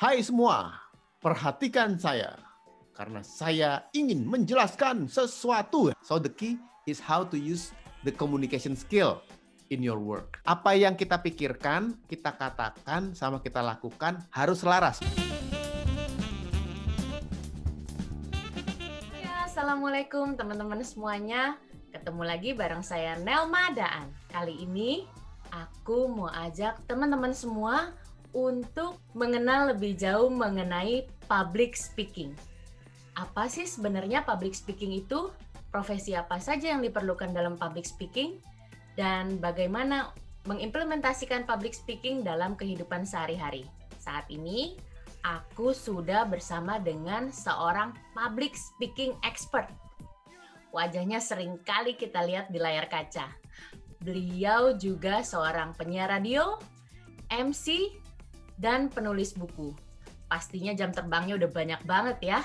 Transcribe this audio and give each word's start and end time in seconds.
Hai 0.00 0.24
semua, 0.24 0.80
perhatikan 1.20 1.92
saya 2.00 2.32
karena 2.96 3.20
saya 3.20 3.84
ingin 3.92 4.24
menjelaskan 4.24 5.04
sesuatu. 5.04 5.92
So 6.00 6.16
the 6.16 6.32
key 6.32 6.56
is 6.88 7.04
how 7.04 7.20
to 7.28 7.36
use 7.36 7.76
the 8.00 8.08
communication 8.08 8.72
skill 8.80 9.20
in 9.68 9.84
your 9.84 10.00
work. 10.00 10.40
Apa 10.48 10.72
yang 10.72 10.96
kita 10.96 11.20
pikirkan, 11.20 12.00
kita 12.08 12.32
katakan, 12.32 13.12
sama 13.12 13.44
kita 13.44 13.60
lakukan 13.60 14.24
harus 14.32 14.64
selaras. 14.64 15.04
Ya, 19.20 19.44
Assalamualaikum 19.44 20.32
teman-teman 20.32 20.80
semuanya. 20.80 21.60
Ketemu 21.92 22.24
lagi 22.24 22.56
bareng 22.56 22.80
saya 22.80 23.20
Nelma 23.20 23.68
Daan. 23.76 24.08
Kali 24.32 24.64
ini 24.64 25.04
aku 25.52 26.08
mau 26.08 26.32
ajak 26.32 26.88
teman-teman 26.88 27.36
semua 27.36 27.92
untuk 28.32 28.98
mengenal 29.12 29.74
lebih 29.74 29.98
jauh 29.98 30.30
mengenai 30.30 31.06
public 31.26 31.74
speaking. 31.74 32.34
Apa 33.18 33.50
sih 33.50 33.66
sebenarnya 33.66 34.22
public 34.22 34.54
speaking 34.54 34.94
itu? 34.94 35.30
Profesi 35.70 36.18
apa 36.18 36.42
saja 36.42 36.74
yang 36.74 36.82
diperlukan 36.82 37.30
dalam 37.30 37.54
public 37.54 37.86
speaking? 37.86 38.38
Dan 38.98 39.38
bagaimana 39.38 40.10
mengimplementasikan 40.48 41.46
public 41.46 41.74
speaking 41.76 42.26
dalam 42.26 42.58
kehidupan 42.58 43.06
sehari-hari? 43.06 43.66
Saat 44.00 44.26
ini, 44.32 44.74
aku 45.22 45.76
sudah 45.76 46.26
bersama 46.26 46.80
dengan 46.80 47.28
seorang 47.30 47.94
public 48.16 48.56
speaking 48.56 49.14
expert. 49.22 49.68
Wajahnya 50.70 51.18
sering 51.18 51.58
kali 51.66 51.98
kita 51.98 52.22
lihat 52.22 52.48
di 52.50 52.58
layar 52.62 52.86
kaca. 52.86 53.26
Beliau 54.00 54.72
juga 54.78 55.20
seorang 55.20 55.76
penyiar 55.76 56.08
radio, 56.08 56.56
MC, 57.28 57.92
dan 58.60 58.92
penulis 58.92 59.32
buku. 59.32 59.72
Pastinya 60.28 60.76
jam 60.76 60.92
terbangnya 60.92 61.40
udah 61.40 61.48
banyak 61.48 61.80
banget 61.88 62.20
ya. 62.20 62.44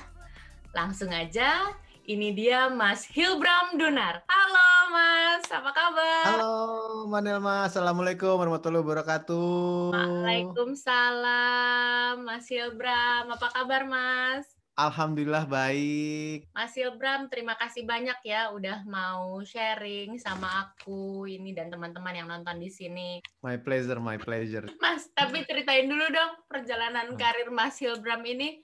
Langsung 0.71 1.11
aja, 1.11 1.75
ini 2.07 2.31
dia 2.31 2.71
Mas 2.71 3.03
Hilbram 3.03 3.75
Dunar. 3.75 4.23
Halo 4.25 4.95
Mas, 4.95 5.43
apa 5.51 5.75
kabar? 5.75 6.39
Halo 6.39 7.03
Manelma, 7.11 7.67
Assalamualaikum 7.67 8.39
warahmatullahi 8.39 8.79
wabarakatuh. 8.81 9.91
Waalaikumsalam, 9.91 12.23
Mas 12.23 12.47
Hilbram. 12.47 13.35
Apa 13.35 13.51
kabar 13.51 13.83
Mas? 13.83 14.55
Alhamdulillah 14.75 15.47
baik. 15.47 16.51
Mas 16.51 16.75
Hilbram, 16.75 17.31
terima 17.31 17.55
kasih 17.55 17.87
banyak 17.87 18.19
ya 18.27 18.51
udah 18.51 18.83
mau 18.83 19.39
sharing 19.39 20.19
sama 20.19 20.67
aku 20.67 21.23
ini 21.31 21.55
dan 21.55 21.71
teman-teman 21.71 22.11
yang 22.11 22.27
nonton 22.27 22.59
di 22.59 22.67
sini. 22.67 23.23
My 23.39 23.55
pleasure, 23.55 24.03
my 24.03 24.19
pleasure. 24.19 24.67
Mas, 24.83 25.07
tapi 25.15 25.47
ceritain 25.47 25.87
dulu 25.87 26.03
dong 26.11 26.43
perjalanan 26.51 27.07
karir 27.15 27.47
Mas 27.55 27.79
Hilbram 27.79 28.19
ini. 28.27 28.59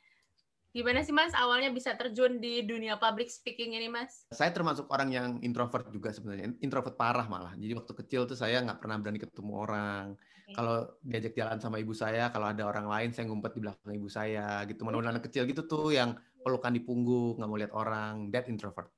Gimana 0.76 1.00
sih 1.00 1.16
Mas 1.16 1.32
awalnya 1.32 1.72
bisa 1.72 1.96
terjun 1.96 2.44
di 2.44 2.68
dunia 2.68 3.00
public 3.00 3.32
speaking 3.32 3.80
ini 3.80 3.88
Mas? 3.88 4.28
Saya 4.36 4.52
termasuk 4.52 4.92
orang 4.92 5.16
yang 5.16 5.28
introvert 5.40 5.88
juga 5.96 6.12
sebenarnya, 6.12 6.52
introvert 6.60 7.00
parah 7.00 7.28
malah. 7.32 7.56
Jadi 7.56 7.72
waktu 7.72 7.94
kecil 8.04 8.28
tuh 8.28 8.36
saya 8.36 8.60
nggak 8.60 8.84
pernah 8.84 9.00
berani 9.00 9.20
ketemu 9.24 9.54
orang. 9.56 10.06
Okay. 10.42 10.56
Kalau 10.58 10.78
diajak 11.06 11.34
jalan 11.38 11.58
sama 11.62 11.78
ibu 11.78 11.94
saya, 11.94 12.34
kalau 12.34 12.50
ada 12.50 12.64
orang 12.66 12.88
lain 12.90 13.10
saya 13.14 13.30
ngumpet 13.30 13.52
di 13.58 13.62
belakang 13.62 13.94
ibu 13.94 14.10
saya 14.10 14.66
gitu. 14.66 14.82
Mana 14.84 15.00
anak 15.02 15.30
kecil 15.30 15.46
gitu 15.46 15.66
tuh 15.70 15.94
yang 15.94 16.18
pelukan 16.42 16.74
di 16.74 16.82
punggung, 16.82 17.38
nggak 17.38 17.50
mau 17.50 17.58
lihat 17.60 17.74
orang, 17.74 18.34
that 18.34 18.50
introvert. 18.50 18.92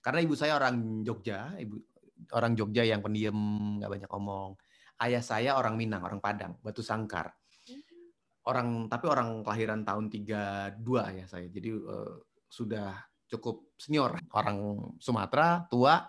Karena 0.00 0.24
ibu 0.24 0.34
saya 0.34 0.56
orang 0.56 1.02
Jogja, 1.04 1.54
ibu 1.60 1.76
orang 2.32 2.56
Jogja 2.56 2.82
yang 2.86 3.04
pendiam, 3.04 3.36
nggak 3.78 3.90
banyak 3.90 4.10
ngomong. 4.10 4.56
Ayah 4.96 5.20
saya 5.20 5.60
orang 5.60 5.76
Minang, 5.76 6.00
orang 6.02 6.24
Padang, 6.24 6.56
Batu 6.64 6.80
Sangkar 6.80 7.36
orang 8.46 8.86
tapi 8.86 9.04
orang 9.10 9.42
kelahiran 9.42 9.82
tahun 9.82 10.06
32 10.06 11.18
ya 11.18 11.24
saya. 11.26 11.46
Jadi 11.50 11.70
uh, 11.74 12.22
sudah 12.46 12.94
cukup 13.26 13.74
senior. 13.74 14.14
Orang 14.30 14.78
Sumatera 15.02 15.66
tua, 15.66 16.06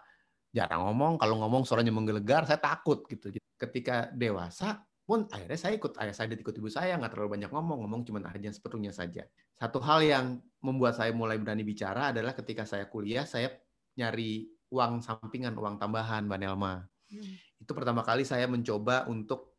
jarang 0.53 0.85
ngomong, 0.85 1.17
kalau 1.17 1.41
ngomong 1.41 1.65
suaranya 1.65 1.89
menggelegar, 1.89 2.45
saya 2.45 2.61
takut 2.61 3.03
gitu. 3.09 3.33
Ketika 3.57 4.13
dewasa 4.13 4.87
pun 5.07 5.23
akhirnya 5.31 5.55
saya 5.55 5.73
ikut 5.79 5.95
ayah 6.03 6.11
saya 6.11 6.27
dan 6.35 6.43
ikut 6.43 6.51
ibu 6.59 6.67
saya 6.67 6.99
nggak 6.99 7.15
terlalu 7.15 7.39
banyak 7.39 7.47
ngomong 7.47 7.79
ngomong 7.87 8.03
cuma 8.03 8.19
aja 8.27 8.51
seperlunya 8.51 8.91
saja 8.91 9.23
satu 9.55 9.79
hal 9.79 10.03
yang 10.03 10.43
membuat 10.59 10.99
saya 10.99 11.15
mulai 11.15 11.39
berani 11.39 11.63
bicara 11.63 12.11
adalah 12.11 12.35
ketika 12.35 12.67
saya 12.67 12.91
kuliah 12.91 13.23
saya 13.23 13.55
nyari 13.95 14.51
uang 14.67 14.99
sampingan 14.99 15.55
uang 15.55 15.79
tambahan 15.79 16.27
mbak 16.27 16.43
Nelma 16.43 16.83
hmm. 17.07 17.63
itu 17.63 17.71
pertama 17.71 18.03
kali 18.03 18.27
saya 18.27 18.51
mencoba 18.51 19.07
untuk 19.07 19.55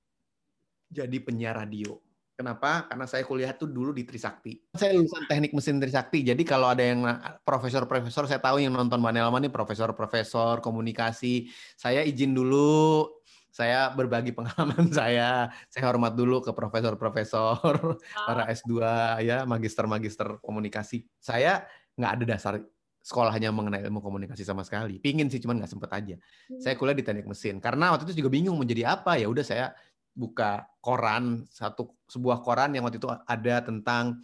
jadi 0.93 1.17
penyiar 1.17 1.57
radio 1.57 1.97
Kenapa? 2.39 2.87
Karena 2.87 3.03
saya 3.03 3.27
kuliah 3.27 3.51
tuh 3.51 3.67
dulu 3.67 3.91
di 3.91 4.07
Trisakti. 4.07 4.71
Saya 4.71 4.95
lulusan 4.95 5.27
teknik 5.27 5.51
mesin 5.51 5.83
Trisakti. 5.83 6.23
Jadi 6.23 6.47
kalau 6.47 6.71
ada 6.71 6.87
yang 6.87 7.03
profesor-profesor, 7.43 8.31
saya 8.31 8.39
tahu 8.39 8.63
yang 8.63 8.79
nonton 8.79 9.03
Mbak 9.03 9.11
Nelma 9.11 9.43
nih 9.43 9.51
profesor-profesor 9.51 10.63
komunikasi. 10.63 11.51
Saya 11.75 12.07
izin 12.07 12.39
dulu, 12.39 13.11
saya 13.59 13.91
berbagi 13.91 14.31
pengalaman 14.31 14.87
saya. 14.95 15.51
Saya 15.67 15.85
hormat 15.91 16.15
dulu 16.15 16.39
ke 16.39 16.55
profesor-profesor, 16.55 17.99
para 18.15 18.47
S2 18.55 18.79
ya, 19.27 19.43
magister-magister 19.43 20.39
komunikasi. 20.39 21.03
Saya 21.19 21.67
nggak 21.99 22.13
ada 22.15 22.25
dasar 22.25 22.55
sekolahnya 23.03 23.51
mengenai 23.51 23.83
ilmu 23.83 23.99
komunikasi 23.99 24.47
sama 24.47 24.63
sekali. 24.63 25.03
Pingin 25.03 25.27
sih, 25.27 25.43
cuman 25.43 25.59
nggak 25.59 25.73
sempet 25.75 25.91
aja. 25.91 26.15
Hmm. 26.47 26.63
Saya 26.63 26.79
kuliah 26.79 26.95
di 26.95 27.03
teknik 27.03 27.27
mesin. 27.27 27.59
Karena 27.59 27.91
waktu 27.91 28.07
itu 28.07 28.23
juga 28.23 28.31
bingung 28.31 28.55
menjadi 28.55 28.95
apa. 28.95 29.19
Ya 29.19 29.27
udah 29.27 29.43
saya 29.43 29.75
buka 30.15 30.71
koran 30.79 31.43
satu 31.51 31.99
sebuah 32.07 32.47
koran 32.47 32.79
yang 32.79 32.87
waktu 32.87 33.03
itu 33.03 33.11
ada 33.11 33.57
tentang 33.67 34.23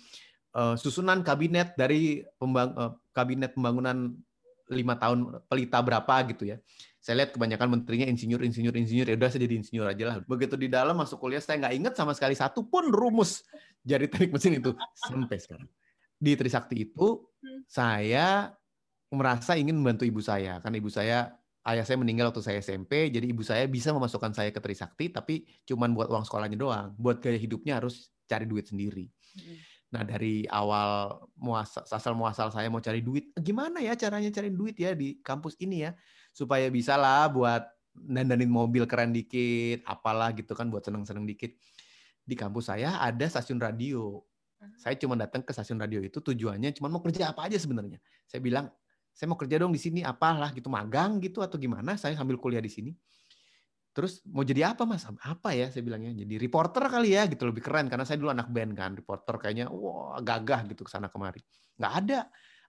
uh, 0.54 0.78
susunan 0.78 1.26
kabinet 1.26 1.74
dari 1.74 2.22
pembang, 2.38 2.70
uh, 2.78 2.92
kabinet 3.10 3.58
pembangunan 3.58 4.14
lima 4.70 4.94
tahun 4.94 5.42
pelita 5.50 5.82
berapa 5.82 6.14
gitu 6.30 6.54
ya. 6.54 6.62
Saya 7.04 7.20
lihat 7.20 7.36
kebanyakan 7.36 7.68
menterinya 7.68 8.08
insinyur, 8.08 8.40
insinyur, 8.40 8.72
insinyur. 8.72 9.12
Ya 9.12 9.16
udah 9.20 9.28
saya 9.28 9.44
jadi 9.44 9.60
insinyur 9.60 9.84
aja 9.92 10.04
lah. 10.08 10.16
Begitu 10.24 10.56
di 10.56 10.72
dalam 10.72 10.96
masuk 10.96 11.20
kuliah 11.20 11.36
saya 11.44 11.60
nggak 11.60 11.74
ingat 11.76 11.94
sama 12.00 12.16
sekali 12.16 12.32
satu 12.32 12.64
pun 12.64 12.88
rumus 12.88 13.44
jadi 13.84 14.08
teknik 14.08 14.32
mesin 14.32 14.56
itu 14.56 14.72
sampai 14.96 15.36
sekarang. 15.36 15.68
Di 16.16 16.32
Trisakti 16.32 16.88
itu 16.88 17.28
hmm. 17.44 17.68
saya 17.68 18.56
merasa 19.12 19.52
ingin 19.60 19.76
membantu 19.76 20.08
ibu 20.08 20.24
saya 20.24 20.64
karena 20.64 20.80
ibu 20.80 20.88
saya 20.88 21.36
ayah 21.68 21.84
saya 21.84 22.00
meninggal 22.00 22.32
waktu 22.32 22.40
saya 22.40 22.58
SMP, 22.64 23.12
jadi 23.12 23.28
ibu 23.28 23.44
saya 23.44 23.68
bisa 23.68 23.92
memasukkan 23.92 24.32
saya 24.32 24.48
ke 24.52 24.60
Trisakti, 24.60 25.12
tapi 25.12 25.44
cuman 25.68 25.92
buat 25.92 26.08
uang 26.08 26.24
sekolahnya 26.24 26.56
doang. 26.56 26.96
Buat 26.96 27.20
gaya 27.20 27.36
hidupnya 27.36 27.80
harus 27.80 28.12
cari 28.24 28.48
duit 28.48 28.68
sendiri. 28.72 29.08
Hmm. 29.36 29.56
Nah 29.94 30.02
dari 30.02 30.42
awal 30.48 31.22
muasal, 31.36 31.84
asal 31.86 32.16
muasal 32.16 32.48
saya 32.50 32.72
mau 32.72 32.80
cari 32.80 33.04
duit, 33.04 33.30
gimana 33.36 33.78
ya 33.84 33.92
caranya 33.94 34.32
cari 34.32 34.50
duit 34.50 34.74
ya 34.80 34.96
di 34.96 35.20
kampus 35.20 35.54
ini 35.60 35.84
ya, 35.86 35.92
supaya 36.34 36.66
bisa 36.66 36.98
lah 36.98 37.30
buat 37.30 37.62
dandanin 37.94 38.50
mobil 38.50 38.82
keren 38.90 39.14
dikit, 39.14 39.86
apalah 39.86 40.34
gitu 40.34 40.50
kan 40.58 40.66
buat 40.66 40.82
seneng-seneng 40.82 41.22
dikit. 41.30 41.54
Di 42.26 42.34
kampus 42.34 42.74
saya 42.74 42.98
ada 42.98 43.22
stasiun 43.30 43.62
radio. 43.62 44.18
Saya 44.80 44.98
cuma 44.98 45.14
datang 45.14 45.46
ke 45.46 45.54
stasiun 45.54 45.78
radio 45.78 46.00
itu 46.02 46.18
tujuannya 46.18 46.74
cuma 46.74 46.90
mau 46.90 46.98
kerja 46.98 47.30
apa 47.30 47.46
aja 47.46 47.54
sebenarnya. 47.60 48.02
Saya 48.26 48.42
bilang 48.42 48.66
saya 49.14 49.30
mau 49.30 49.38
kerja 49.38 49.62
dong 49.62 49.70
di 49.70 49.78
sini 49.78 50.00
apalah 50.02 50.50
gitu 50.50 50.66
magang 50.66 51.22
gitu 51.22 51.38
atau 51.38 51.54
gimana? 51.54 51.94
Saya 51.94 52.18
sambil 52.18 52.34
kuliah 52.40 52.64
di 52.64 52.72
sini. 52.72 52.90
Terus 53.94 54.18
mau 54.26 54.42
jadi 54.42 54.74
apa 54.74 54.82
mas? 54.82 55.06
Apa 55.06 55.54
ya? 55.54 55.70
Saya 55.70 55.86
bilangnya 55.86 56.10
jadi 56.18 56.34
reporter 56.34 56.90
kali 56.90 57.14
ya 57.14 57.30
gitu. 57.30 57.46
Lebih 57.46 57.62
keren 57.62 57.86
karena 57.86 58.02
saya 58.02 58.18
dulu 58.18 58.34
anak 58.34 58.50
band 58.50 58.74
kan 58.74 58.90
reporter 58.98 59.38
kayaknya 59.38 59.70
wah 59.70 60.18
gagah 60.18 60.66
gitu 60.66 60.82
ke 60.82 60.90
sana 60.90 61.06
kemari. 61.06 61.38
Nggak 61.78 61.92
ada 62.02 62.20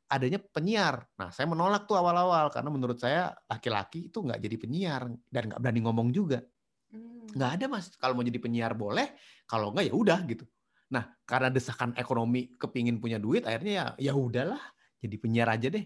adanya 0.10 0.40
penyiar 0.40 1.06
nah 1.18 1.30
saya 1.34 1.50
menolak 1.50 1.90
tuh 1.90 1.98
awal-awal 1.98 2.50
karena 2.54 2.70
menurut 2.70 2.98
saya 3.02 3.34
laki-laki 3.50 4.10
itu 4.10 4.22
nggak 4.22 4.40
jadi 4.40 4.56
penyiar 4.60 5.02
dan 5.30 5.44
nggak 5.52 5.60
berani 5.60 5.82
ngomong 5.86 6.10
juga 6.14 6.46
hmm. 6.94 7.36
nggak 7.36 7.52
ada 7.62 7.66
mas 7.70 7.92
kalau 7.98 8.14
mau 8.18 8.26
jadi 8.26 8.40
penyiar 8.40 8.74
boleh 8.78 9.18
kalau 9.50 9.74
nggak 9.74 9.90
ya 9.90 9.94
udah 9.94 10.20
gitu 10.30 10.46
nah 10.94 11.10
karena 11.26 11.50
desakan 11.50 11.98
ekonomi 11.98 12.54
kepingin 12.56 13.02
punya 13.02 13.18
duit 13.18 13.44
akhirnya 13.44 13.98
ya 13.98 14.12
ya 14.12 14.14
udahlah 14.14 14.62
jadi 15.02 15.16
penyiar 15.18 15.50
aja 15.50 15.68
deh 15.74 15.86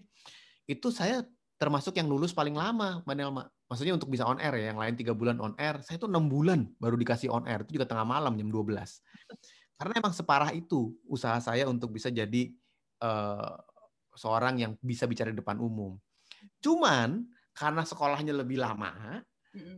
itu 0.68 0.88
saya 0.92 1.24
termasuk 1.60 1.92
yang 2.00 2.08
lulus 2.08 2.32
paling 2.32 2.56
lama, 2.56 3.04
Manelma. 3.04 3.44
Maksudnya 3.68 3.92
untuk 3.92 4.08
bisa 4.08 4.24
on 4.24 4.40
air 4.40 4.56
ya, 4.56 4.72
yang 4.72 4.80
lain 4.80 4.96
tiga 4.96 5.12
bulan 5.12 5.36
on 5.44 5.52
air, 5.60 5.76
saya 5.84 6.00
itu 6.00 6.08
enam 6.08 6.24
bulan 6.24 6.64
baru 6.80 6.96
dikasih 6.96 7.28
on 7.28 7.44
air, 7.44 7.60
itu 7.68 7.76
juga 7.76 7.84
tengah 7.84 8.08
malam 8.08 8.32
jam 8.40 8.48
12. 8.48 8.64
Karena 9.78 9.92
emang 10.00 10.16
separah 10.16 10.56
itu 10.56 10.96
usaha 11.04 11.36
saya 11.36 11.68
untuk 11.68 11.92
bisa 11.92 12.08
jadi 12.08 12.48
uh, 13.04 13.60
seorang 14.20 14.60
yang 14.60 14.76
bisa 14.84 15.08
bicara 15.08 15.32
di 15.32 15.40
depan 15.40 15.56
umum. 15.56 15.96
Cuman 16.60 17.24
karena 17.56 17.88
sekolahnya 17.88 18.36
lebih 18.36 18.60
lama, 18.60 19.24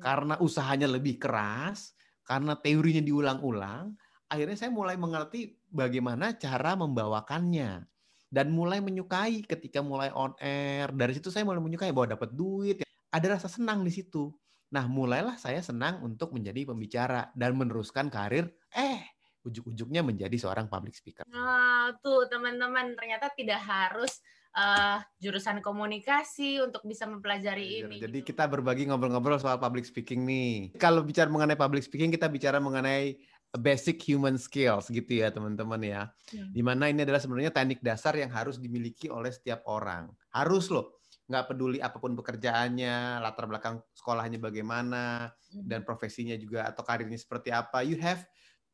karena 0.03 0.35
usahanya 0.43 0.91
lebih 0.91 1.23
keras, 1.23 1.95
karena 2.27 2.59
teorinya 2.59 2.99
diulang-ulang, 2.99 3.95
akhirnya 4.27 4.59
saya 4.59 4.75
mulai 4.75 4.99
mengerti 4.99 5.55
bagaimana 5.71 6.35
cara 6.35 6.75
membawakannya 6.75 7.87
dan 8.33 8.47
mulai 8.51 8.83
menyukai 8.83 9.47
ketika 9.47 9.79
mulai 9.85 10.11
on 10.11 10.35
air. 10.43 10.91
Dari 10.91 11.13
situ 11.15 11.31
saya 11.31 11.47
mulai 11.47 11.63
menyukai 11.63 11.95
bahwa 11.95 12.19
dapat 12.19 12.35
duit, 12.35 12.83
ada 13.13 13.27
rasa 13.39 13.47
senang 13.47 13.87
di 13.87 13.93
situ. 13.95 14.33
Nah, 14.73 14.89
mulailah 14.89 15.37
saya 15.37 15.61
senang 15.61 16.01
untuk 16.01 16.33
menjadi 16.33 16.65
pembicara 16.65 17.29
dan 17.37 17.53
meneruskan 17.61 18.09
karir. 18.09 18.49
Eh, 18.73 19.05
ujuk-ujuknya 19.43 20.07
menjadi 20.07 20.37
seorang 20.39 20.71
public 20.71 20.95
speaker. 20.95 21.27
Nah, 21.29 21.95
tuh 21.99 22.31
teman-teman 22.31 22.95
ternyata 22.95 23.31
tidak 23.35 23.61
harus 23.63 24.23
uh, 24.57 25.01
jurusan 25.19 25.65
komunikasi 25.65 26.61
untuk 26.63 26.85
bisa 26.85 27.09
mempelajari 27.09 27.65
iya, 27.65 27.79
ini. 27.85 27.97
Jadi 28.01 28.19
gitu. 28.23 28.29
kita 28.33 28.47
berbagi 28.49 28.89
ngobrol-ngobrol 28.89 29.41
soal 29.41 29.59
public 29.59 29.89
speaking 29.89 30.25
nih. 30.25 30.73
Kalau 30.77 31.03
bicara 31.03 31.29
mengenai 31.29 31.59
public 31.59 31.83
speaking, 31.85 32.13
kita 32.13 32.29
bicara 32.29 32.63
mengenai 32.63 33.19
basic 33.53 34.01
human 34.09 34.41
skills 34.41 34.89
gitu 34.89 35.21
ya 35.21 35.29
teman-teman 35.29 35.81
ya. 35.85 36.03
Hmm. 36.33 36.49
Di 36.53 36.63
mana 36.65 36.89
ini 36.89 37.05
adalah 37.05 37.21
sebenarnya 37.21 37.53
teknik 37.53 37.85
dasar 37.85 38.17
yang 38.17 38.33
harus 38.33 38.57
dimiliki 38.57 39.13
oleh 39.13 39.29
setiap 39.29 39.65
orang. 39.69 40.09
Harus 40.33 40.73
loh. 40.73 40.97
Nggak 41.29 41.55
peduli 41.55 41.79
apa 41.79 41.97
pun 42.01 42.17
pekerjaannya, 42.17 43.21
latar 43.21 43.47
belakang 43.49 43.81
sekolahnya 43.93 44.41
bagaimana, 44.41 45.31
hmm. 45.53 45.69
dan 45.69 45.81
profesinya 45.85 46.37
juga 46.37 46.69
atau 46.69 46.81
karirnya 46.85 47.21
seperti 47.21 47.53
apa. 47.53 47.85
You 47.85 48.01
have 48.01 48.25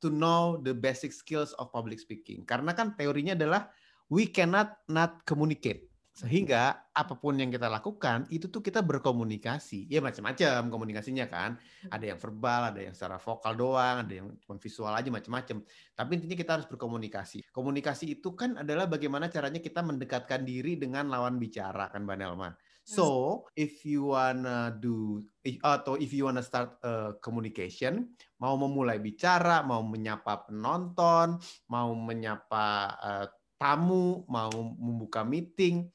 to 0.00 0.08
know 0.10 0.58
the 0.62 0.74
basic 0.74 1.14
skills 1.14 1.54
of 1.58 1.70
public 1.70 1.98
speaking. 2.02 2.46
Karena 2.46 2.74
kan 2.74 2.94
teorinya 2.94 3.34
adalah 3.34 3.70
we 4.10 4.28
cannot 4.30 4.82
not 4.88 5.22
communicate. 5.28 5.88
Sehingga 6.18 6.74
apa 6.90 7.14
pun 7.14 7.38
yang 7.38 7.46
kita 7.46 7.70
lakukan 7.70 8.26
itu 8.26 8.50
tuh 8.50 8.58
kita 8.58 8.82
berkomunikasi. 8.82 9.86
Ya 9.86 10.02
macam-macam 10.02 10.66
komunikasinya 10.66 11.30
kan. 11.30 11.54
Ada 11.94 12.10
yang 12.10 12.18
verbal, 12.18 12.74
ada 12.74 12.80
yang 12.82 12.90
secara 12.90 13.22
vokal 13.22 13.54
doang, 13.54 14.02
ada 14.02 14.14
yang 14.18 14.34
cuma 14.42 14.58
visual 14.58 14.90
aja 14.90 15.06
macam-macam. 15.14 15.62
Tapi 15.94 16.10
intinya 16.18 16.34
kita 16.34 16.50
harus 16.58 16.66
berkomunikasi. 16.66 17.46
Komunikasi 17.54 18.18
itu 18.18 18.34
kan 18.34 18.58
adalah 18.58 18.90
bagaimana 18.90 19.30
caranya 19.30 19.62
kita 19.62 19.78
mendekatkan 19.78 20.42
diri 20.42 20.74
dengan 20.74 21.06
lawan 21.06 21.38
bicara 21.38 21.86
kan 21.86 22.02
Mbak 22.02 22.18
Nelma. 22.18 22.50
So, 22.88 23.44
if 23.52 23.84
you 23.84 24.16
wanna 24.16 24.72
do 24.74 25.20
atau 25.60 26.00
if 26.00 26.08
you 26.10 26.24
wanna 26.24 26.40
start 26.40 26.80
a 26.80 27.14
communication, 27.20 28.16
mau 28.38 28.54
memulai 28.54 29.02
bicara, 29.02 29.62
mau 29.66 29.82
menyapa 29.82 30.46
penonton, 30.46 31.38
mau 31.70 31.90
menyapa 31.94 32.66
uh, 32.98 33.26
tamu, 33.58 34.22
mau 34.30 34.50
membuka 34.78 35.26
meeting, 35.26 35.90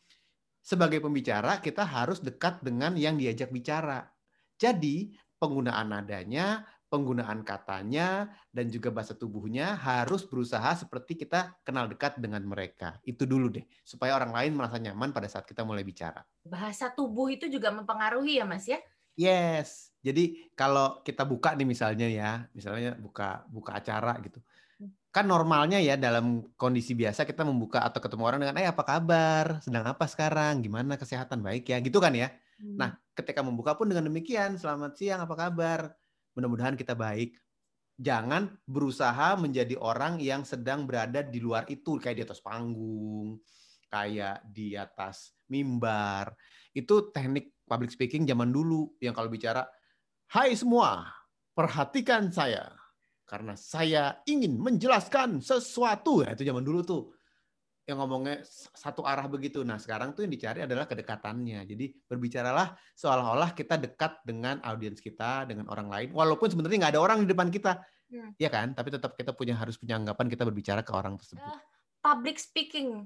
sebagai 0.63 1.03
pembicara 1.03 1.59
kita 1.59 1.83
harus 1.83 2.19
dekat 2.23 2.63
dengan 2.63 2.95
yang 2.95 3.19
diajak 3.19 3.51
bicara. 3.51 4.07
Jadi 4.59 5.11
penggunaan 5.39 5.91
nadanya, 5.91 6.63
penggunaan 6.87 7.43
katanya, 7.43 8.31
dan 8.51 8.71
juga 8.71 8.91
bahasa 8.91 9.11
tubuhnya 9.15 9.75
harus 9.75 10.23
berusaha 10.23 10.71
seperti 10.75 11.19
kita 11.19 11.55
kenal 11.67 11.91
dekat 11.91 12.15
dengan 12.19 12.43
mereka. 12.47 12.99
Itu 13.03 13.27
dulu 13.27 13.51
deh, 13.51 13.65
supaya 13.83 14.15
orang 14.15 14.31
lain 14.31 14.51
merasa 14.55 14.79
nyaman 14.79 15.11
pada 15.11 15.27
saat 15.27 15.43
kita 15.43 15.67
mulai 15.67 15.83
bicara. 15.83 16.23
Bahasa 16.47 16.91
tubuh 16.91 17.27
itu 17.31 17.51
juga 17.51 17.71
mempengaruhi 17.75 18.39
ya 18.39 18.45
Mas 18.47 18.67
ya? 18.67 18.79
Yes. 19.19 19.92
Jadi 20.03 20.51
kalau 20.51 20.99
kita 20.99 21.23
buka 21.23 21.55
nih 21.55 21.63
misalnya 21.63 22.07
ya, 22.11 22.31
misalnya 22.51 22.99
buka 22.99 23.47
buka 23.47 23.79
acara 23.79 24.19
gitu. 24.19 24.43
Kan 25.13 25.31
normalnya 25.31 25.79
ya 25.79 25.95
dalam 25.95 26.43
kondisi 26.59 26.91
biasa 26.91 27.23
kita 27.23 27.47
membuka 27.47 27.85
atau 27.85 28.03
ketemu 28.03 28.23
orang 28.27 28.39
dengan 28.43 28.59
eh 28.59 28.67
apa 28.67 28.83
kabar? 28.83 29.63
Sedang 29.63 29.87
apa 29.87 30.03
sekarang? 30.11 30.59
Gimana 30.59 30.99
kesehatan 30.99 31.39
baik 31.39 31.71
ya? 31.71 31.79
Gitu 31.79 31.97
kan 32.03 32.11
ya. 32.13 32.29
Hmm. 32.53 32.77
nah 32.77 32.91
ketika 33.17 33.41
membuka 33.41 33.73
pun 33.73 33.89
dengan 33.89 34.05
demikian 34.05 34.59
selamat 34.59 34.93
siang 34.99 35.23
apa 35.25 35.33
kabar? 35.33 35.95
Mudah-mudahan 36.35 36.75
kita 36.75 36.93
baik. 36.93 37.39
Jangan 37.97 38.59
berusaha 38.67 39.37
menjadi 39.39 39.77
orang 39.79 40.19
yang 40.19 40.43
sedang 40.43 40.83
berada 40.83 41.21
di 41.23 41.39
luar 41.39 41.63
itu 41.69 41.97
kayak 42.01 42.17
di 42.19 42.23
atas 42.25 42.41
panggung 42.41 43.39
kayak 43.93 44.41
di 44.49 44.73
atas 44.73 45.37
mimbar. 45.53 46.33
Itu 46.73 47.13
teknik 47.13 47.53
public 47.69 47.93
speaking 47.93 48.25
zaman 48.25 48.49
dulu 48.49 48.97
yang 48.97 49.13
kalau 49.13 49.29
bicara 49.29 49.61
hai 50.33 50.57
semua 50.57 51.13
perhatikan 51.53 52.33
saya 52.33 52.73
karena 53.29 53.53
saya 53.53 54.17
ingin 54.25 54.57
menjelaskan 54.57 55.37
sesuatu 55.39 56.25
ya 56.25 56.33
itu 56.33 56.41
zaman 56.41 56.65
dulu 56.65 56.81
tuh 56.81 57.03
yang 57.83 57.99
ngomongnya 57.99 58.39
satu 58.71 59.03
arah 59.03 59.27
begitu. 59.27 59.59
Nah 59.67 59.75
sekarang 59.75 60.15
tuh 60.15 60.23
yang 60.23 60.31
dicari 60.31 60.63
adalah 60.63 60.87
kedekatannya. 60.87 61.67
Jadi 61.67 61.91
berbicaralah 62.07 62.79
seolah-olah 62.95 63.51
kita 63.51 63.75
dekat 63.75 64.23
dengan 64.23 64.63
audiens 64.63 65.03
kita, 65.03 65.43
dengan 65.43 65.67
orang 65.67 65.91
lain, 65.91 66.09
walaupun 66.15 66.47
sebenarnya 66.47 66.87
nggak 66.87 66.93
ada 66.95 67.03
orang 67.03 67.27
di 67.27 67.35
depan 67.35 67.51
kita, 67.51 67.83
hmm. 68.07 68.39
ya 68.39 68.47
kan? 68.47 68.71
Tapi 68.71 68.87
tetap 68.87 69.19
kita 69.19 69.35
punya 69.35 69.59
harus 69.59 69.75
punya 69.75 69.99
anggapan 69.99 70.31
kita 70.31 70.47
berbicara 70.47 70.79
ke 70.79 70.95
orang 70.95 71.19
tersebut. 71.19 71.43
Uh, 71.43 71.59
public 71.99 72.39
speaking 72.39 73.03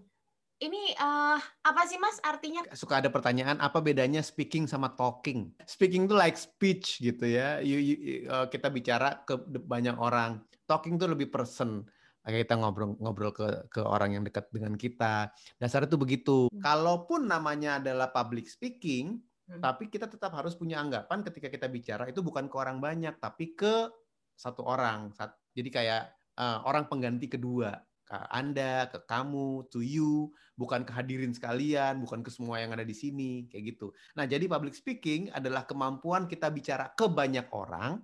ini 0.57 0.93
uh, 0.97 1.37
apa 1.37 1.81
sih 1.85 2.01
Mas 2.01 2.17
artinya? 2.25 2.65
Suka 2.73 2.97
ada 2.97 3.13
pertanyaan 3.13 3.61
apa 3.61 3.77
bedanya 3.77 4.25
speaking 4.25 4.65
sama 4.65 4.93
talking? 4.97 5.53
Speaking 5.69 6.09
itu 6.09 6.15
like 6.17 6.37
speech 6.37 6.97
gitu 6.97 7.29
ya. 7.29 7.61
You, 7.61 7.77
you, 7.77 7.97
uh, 8.25 8.49
kita 8.49 8.73
bicara 8.73 9.21
ke 9.21 9.37
banyak 9.45 9.93
orang. 9.97 10.41
Talking 10.65 10.97
itu 10.97 11.05
lebih 11.05 11.29
person. 11.29 11.85
Kayak 12.25 12.49
kita 12.49 12.55
ngobrol 12.59 12.99
ngobrol 12.99 13.31
ke 13.31 13.47
ke 13.71 13.81
orang 13.85 14.17
yang 14.17 14.23
dekat 14.25 14.49
dengan 14.49 14.73
kita. 14.75 15.31
Dasarnya 15.61 15.87
itu 15.93 15.99
begitu. 16.01 16.37
Hmm. 16.49 16.59
Kalaupun 16.59 17.29
namanya 17.29 17.77
adalah 17.77 18.09
public 18.09 18.49
speaking, 18.49 19.21
hmm. 19.47 19.61
tapi 19.61 19.87
kita 19.93 20.09
tetap 20.09 20.33
harus 20.33 20.57
punya 20.57 20.81
anggapan 20.81 21.21
ketika 21.21 21.47
kita 21.53 21.69
bicara 21.69 22.09
itu 22.09 22.19
bukan 22.25 22.49
ke 22.49 22.55
orang 22.57 22.81
banyak, 22.81 23.15
tapi 23.21 23.53
ke 23.53 23.87
satu 24.33 24.65
orang. 24.65 25.13
Jadi 25.53 25.69
kayak 25.69 26.17
uh, 26.35 26.65
orang 26.65 26.89
pengganti 26.89 27.29
kedua 27.29 27.77
ke 28.07 28.15
Anda, 28.31 28.87
ke 28.87 29.03
kamu, 29.03 29.67
to 29.67 29.83
you, 29.83 30.31
bukan 30.55 30.87
kehadirin 30.87 31.35
sekalian, 31.35 31.99
bukan 31.99 32.23
ke 32.23 32.31
semua 32.31 32.63
yang 32.63 32.71
ada 32.71 32.87
di 32.87 32.95
sini, 32.95 33.51
kayak 33.51 33.75
gitu. 33.75 33.91
Nah, 34.15 34.23
jadi 34.23 34.47
public 34.47 34.73
speaking 34.73 35.27
adalah 35.35 35.67
kemampuan 35.67 36.25
kita 36.25 36.47
bicara 36.47 36.95
ke 36.95 37.05
banyak 37.11 37.51
orang, 37.51 37.99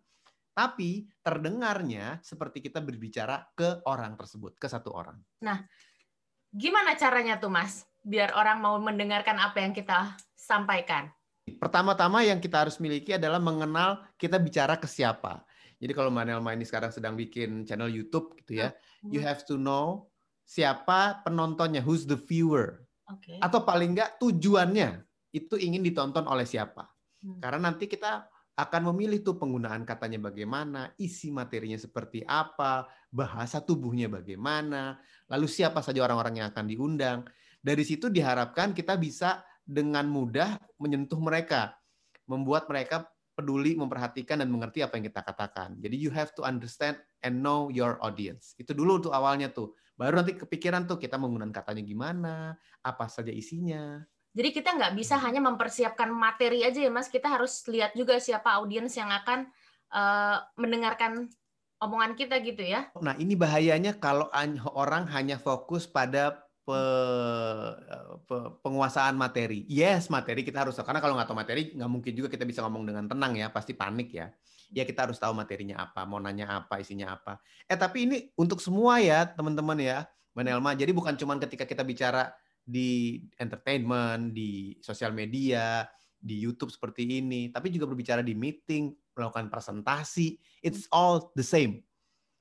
tapi 0.52 1.08
terdengarnya 1.24 2.20
seperti 2.22 2.60
kita 2.60 2.84
berbicara 2.84 3.48
ke 3.56 3.82
orang 3.88 4.20
tersebut, 4.20 4.60
ke 4.60 4.68
satu 4.68 4.92
orang. 4.92 5.18
Nah, 5.42 5.64
gimana 6.52 7.00
caranya 7.00 7.40
tuh, 7.40 7.50
Mas, 7.50 7.88
biar 8.04 8.36
orang 8.36 8.60
mau 8.60 8.76
mendengarkan 8.78 9.40
apa 9.40 9.64
yang 9.64 9.72
kita 9.72 10.14
sampaikan? 10.36 11.10
Pertama-tama 11.44 12.24
yang 12.24 12.40
kita 12.40 12.68
harus 12.68 12.80
miliki 12.80 13.16
adalah 13.16 13.40
mengenal 13.40 14.04
kita 14.16 14.40
bicara 14.40 14.80
ke 14.80 14.88
siapa. 14.88 15.44
Jadi 15.84 15.92
kalau 15.92 16.08
Mbak 16.16 16.26
Nelma 16.32 16.56
ini 16.56 16.64
sekarang 16.64 16.96
sedang 16.96 17.20
bikin 17.20 17.68
channel 17.68 17.92
YouTube 17.92 18.40
gitu 18.40 18.64
ya, 18.64 18.72
hmm. 19.04 19.12
you 19.12 19.20
have 19.20 19.44
to 19.44 19.60
know 19.60 20.08
siapa 20.48 21.20
penontonnya, 21.28 21.84
who's 21.84 22.08
the 22.08 22.16
viewer. 22.16 22.88
Okay. 23.04 23.36
Atau 23.44 23.68
paling 23.68 23.92
enggak 23.92 24.16
tujuannya 24.16 25.04
itu 25.36 25.60
ingin 25.60 25.84
ditonton 25.84 26.24
oleh 26.24 26.48
siapa. 26.48 26.88
Hmm. 27.20 27.44
Karena 27.44 27.68
nanti 27.68 27.92
kita 27.92 28.32
akan 28.54 28.94
memilih 28.94 29.26
tuh 29.26 29.36
penggunaan 29.36 29.84
katanya 29.84 30.30
bagaimana, 30.30 30.94
isi 31.02 31.34
materinya 31.34 31.76
seperti 31.76 32.24
apa, 32.24 32.86
bahasa 33.10 33.60
tubuhnya 33.60 34.08
bagaimana, 34.08 35.02
lalu 35.28 35.50
siapa 35.50 35.82
saja 35.82 36.06
orang-orang 36.06 36.40
yang 36.40 36.48
akan 36.54 36.66
diundang. 36.70 37.20
Dari 37.60 37.84
situ 37.84 38.08
diharapkan 38.14 38.72
kita 38.72 38.96
bisa 38.96 39.42
dengan 39.66 40.06
mudah 40.06 40.60
menyentuh 40.78 41.18
mereka, 41.18 41.76
membuat 42.30 42.70
mereka 42.70 43.10
peduli, 43.34 43.74
memperhatikan 43.74 44.40
dan 44.40 44.50
mengerti 44.50 44.86
apa 44.86 44.98
yang 44.98 45.10
kita 45.10 45.22
katakan. 45.26 45.76
Jadi 45.82 45.96
you 45.98 46.14
have 46.14 46.32
to 46.38 46.46
understand 46.46 46.98
and 47.26 47.42
know 47.42 47.68
your 47.74 47.98
audience. 48.06 48.54
Itu 48.62 48.78
dulu 48.78 49.02
tuh 49.02 49.12
awalnya 49.12 49.50
tuh. 49.50 49.74
Baru 49.94 50.18
nanti 50.18 50.38
kepikiran 50.38 50.90
tuh 50.90 50.98
kita 50.98 51.18
menggunakan 51.22 51.54
katanya 51.54 51.84
gimana, 51.86 52.36
apa 52.82 53.06
saja 53.10 53.30
isinya. 53.30 54.02
Jadi 54.34 54.50
kita 54.50 54.74
nggak 54.74 54.94
bisa 54.98 55.22
hanya 55.22 55.46
mempersiapkan 55.46 56.10
materi 56.10 56.66
aja 56.66 56.82
ya 56.82 56.90
Mas, 56.90 57.06
kita 57.06 57.30
harus 57.30 57.62
lihat 57.70 57.94
juga 57.94 58.18
siapa 58.18 58.58
audiens 58.58 58.90
yang 58.98 59.14
akan 59.14 59.46
uh, 59.94 60.42
mendengarkan 60.58 61.30
omongan 61.78 62.18
kita 62.18 62.42
gitu 62.42 62.66
ya. 62.66 62.90
Nah 62.98 63.14
ini 63.20 63.38
bahayanya 63.38 64.00
kalau 64.00 64.32
orang 64.74 65.06
hanya 65.12 65.38
fokus 65.38 65.86
pada 65.86 66.43
pe, 66.64 66.82
pe, 68.24 68.38
penguasaan 68.64 69.20
materi. 69.20 69.68
Yes, 69.68 70.08
materi 70.08 70.48
kita 70.48 70.64
harus 70.64 70.80
karena 70.80 71.04
kalau 71.04 71.20
nggak 71.20 71.28
tahu 71.28 71.38
materi 71.38 71.62
nggak 71.76 71.92
mungkin 71.92 72.12
juga 72.16 72.28
kita 72.32 72.48
bisa 72.48 72.64
ngomong 72.64 72.88
dengan 72.88 73.06
tenang 73.08 73.36
ya, 73.36 73.52
pasti 73.52 73.76
panik 73.76 74.10
ya. 74.16 74.28
Ya 74.74 74.88
kita 74.88 75.06
harus 75.06 75.22
tahu 75.22 75.38
materinya 75.38 75.86
apa, 75.86 76.08
mau 76.08 76.18
nanya 76.18 76.64
apa, 76.64 76.82
isinya 76.82 77.14
apa. 77.14 77.38
Eh 77.70 77.78
tapi 77.78 78.10
ini 78.10 78.18
untuk 78.40 78.58
semua 78.58 78.98
ya 79.04 79.28
teman-teman 79.30 79.78
ya, 79.78 80.08
Menelma. 80.34 80.74
Jadi 80.74 80.92
bukan 80.96 81.14
cuma 81.14 81.38
ketika 81.38 81.68
kita 81.68 81.86
bicara 81.86 82.34
di 82.64 83.22
entertainment, 83.38 84.34
di 84.34 84.80
sosial 84.82 85.14
media, 85.14 85.86
di 86.18 86.40
YouTube 86.40 86.72
seperti 86.72 87.06
ini, 87.06 87.52
tapi 87.52 87.70
juga 87.70 87.86
berbicara 87.86 88.24
di 88.24 88.34
meeting, 88.34 88.96
melakukan 89.14 89.52
presentasi, 89.52 90.40
it's 90.64 90.88
all 90.90 91.30
the 91.36 91.46
same. 91.46 91.84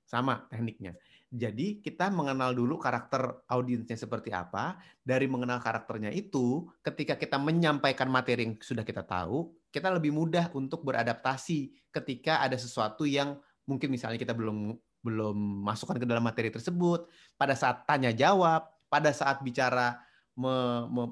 Sama 0.07 0.47
tekniknya. 0.49 0.95
Jadi 1.32 1.80
kita 1.80 2.12
mengenal 2.12 2.52
dulu 2.52 2.76
karakter 2.76 3.48
audiensnya 3.48 3.96
seperti 3.96 4.28
apa. 4.36 4.76
Dari 5.00 5.24
mengenal 5.24 5.64
karakternya 5.64 6.12
itu, 6.12 6.68
ketika 6.84 7.16
kita 7.16 7.40
menyampaikan 7.40 8.12
materi 8.12 8.44
yang 8.44 8.54
sudah 8.60 8.84
kita 8.84 9.00
tahu, 9.00 9.48
kita 9.72 9.88
lebih 9.88 10.12
mudah 10.12 10.52
untuk 10.52 10.84
beradaptasi 10.84 11.72
ketika 11.88 12.44
ada 12.44 12.60
sesuatu 12.60 13.08
yang 13.08 13.40
mungkin 13.64 13.88
misalnya 13.88 14.20
kita 14.20 14.36
belum 14.36 14.76
belum 15.00 15.36
masukkan 15.64 15.96
ke 15.96 16.04
dalam 16.04 16.20
materi 16.20 16.52
tersebut. 16.52 17.08
Pada 17.40 17.56
saat 17.56 17.88
tanya 17.88 18.12
jawab, 18.12 18.68
pada 18.92 19.08
saat 19.16 19.40
bicara 19.40 19.96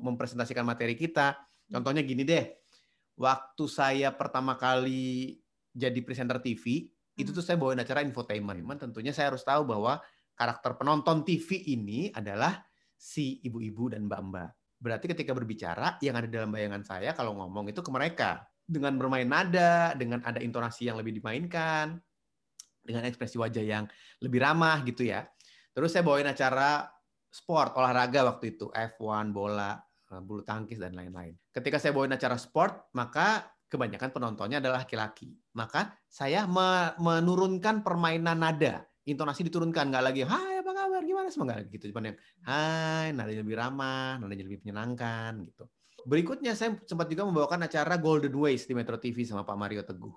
mempresentasikan 0.05 0.69
materi 0.69 1.01
kita. 1.01 1.33
Contohnya 1.65 2.05
gini 2.05 2.29
deh, 2.29 2.45
waktu 3.17 3.65
saya 3.73 4.13
pertama 4.13 4.61
kali 4.61 5.41
jadi 5.73 5.97
presenter 6.05 6.45
TV, 6.45 6.93
Itu 7.19 7.35
tuh 7.35 7.45
saya 7.45 7.59
bawain 7.59 7.81
acara 7.81 8.05
infotainment. 8.05 8.79
Tentunya 8.79 9.11
saya 9.11 9.35
harus 9.35 9.43
tahu 9.43 9.67
bahwa 9.67 9.99
karakter 10.37 10.77
penonton 10.79 11.23
TV 11.27 11.77
ini 11.77 12.09
adalah 12.13 12.65
si 12.97 13.41
ibu-ibu 13.45 13.93
dan 13.93 14.09
mbak-mbak. 14.09 14.81
Berarti 14.81 15.13
ketika 15.13 15.37
berbicara, 15.37 16.01
yang 16.01 16.17
ada 16.17 16.29
dalam 16.29 16.49
bayangan 16.49 16.81
saya 16.81 17.13
kalau 17.13 17.37
ngomong 17.37 17.69
itu 17.69 17.85
ke 17.85 17.91
mereka. 17.93 18.45
Dengan 18.65 18.97
bermain 18.97 19.29
nada, 19.29 19.93
dengan 19.99 20.25
ada 20.25 20.41
intonasi 20.41 20.89
yang 20.89 20.97
lebih 20.97 21.21
dimainkan, 21.21 22.01
dengan 22.81 23.05
ekspresi 23.05 23.37
wajah 23.37 23.65
yang 23.65 23.85
lebih 24.25 24.41
ramah 24.41 24.81
gitu 24.89 25.05
ya. 25.05 25.29
Terus 25.77 25.93
saya 25.93 26.01
bawain 26.01 26.29
acara 26.29 26.89
sport, 27.29 27.77
olahraga 27.77 28.27
waktu 28.27 28.57
itu, 28.57 28.73
F1, 28.73 29.31
bola, 29.31 29.79
eh, 30.11 30.21
bulu 30.23 30.43
tangkis, 30.43 30.81
dan 30.81 30.97
lain-lain. 30.97 31.37
Ketika 31.53 31.77
saya 31.77 31.93
bawain 31.93 32.15
acara 32.17 32.41
sport, 32.41 32.91
maka 32.97 33.47
kebanyakan 33.71 34.11
penontonnya 34.11 34.59
adalah 34.59 34.83
laki-laki. 34.83 35.31
Maka 35.55 35.95
saya 36.11 36.45
menurunkan 36.99 37.87
permainan 37.87 38.43
nada. 38.43 38.85
Intonasi 39.07 39.47
diturunkan, 39.47 39.89
nggak 39.89 40.05
lagi, 40.05 40.21
hai 40.27 40.61
apa 40.61 40.71
kabar, 40.75 41.03
gimana 41.07 41.31
semoga 41.31 41.63
gitu. 41.65 41.89
Cuman 41.95 42.13
yang, 42.13 42.19
hai, 42.45 43.15
nadanya 43.15 43.41
lebih 43.47 43.57
ramah, 43.57 44.21
nadanya 44.21 44.45
lebih 44.45 44.61
menyenangkan 44.67 45.47
gitu. 45.47 45.65
Berikutnya 46.05 46.57
saya 46.57 46.81
sempat 46.89 47.13
juga 47.13 47.29
membawakan 47.29 47.69
acara 47.69 48.01
Golden 48.01 48.33
Ways 48.33 48.65
di 48.65 48.73
Metro 48.73 48.97
TV 48.97 49.21
sama 49.25 49.45
Pak 49.45 49.57
Mario 49.57 49.85
Teguh. 49.85 50.15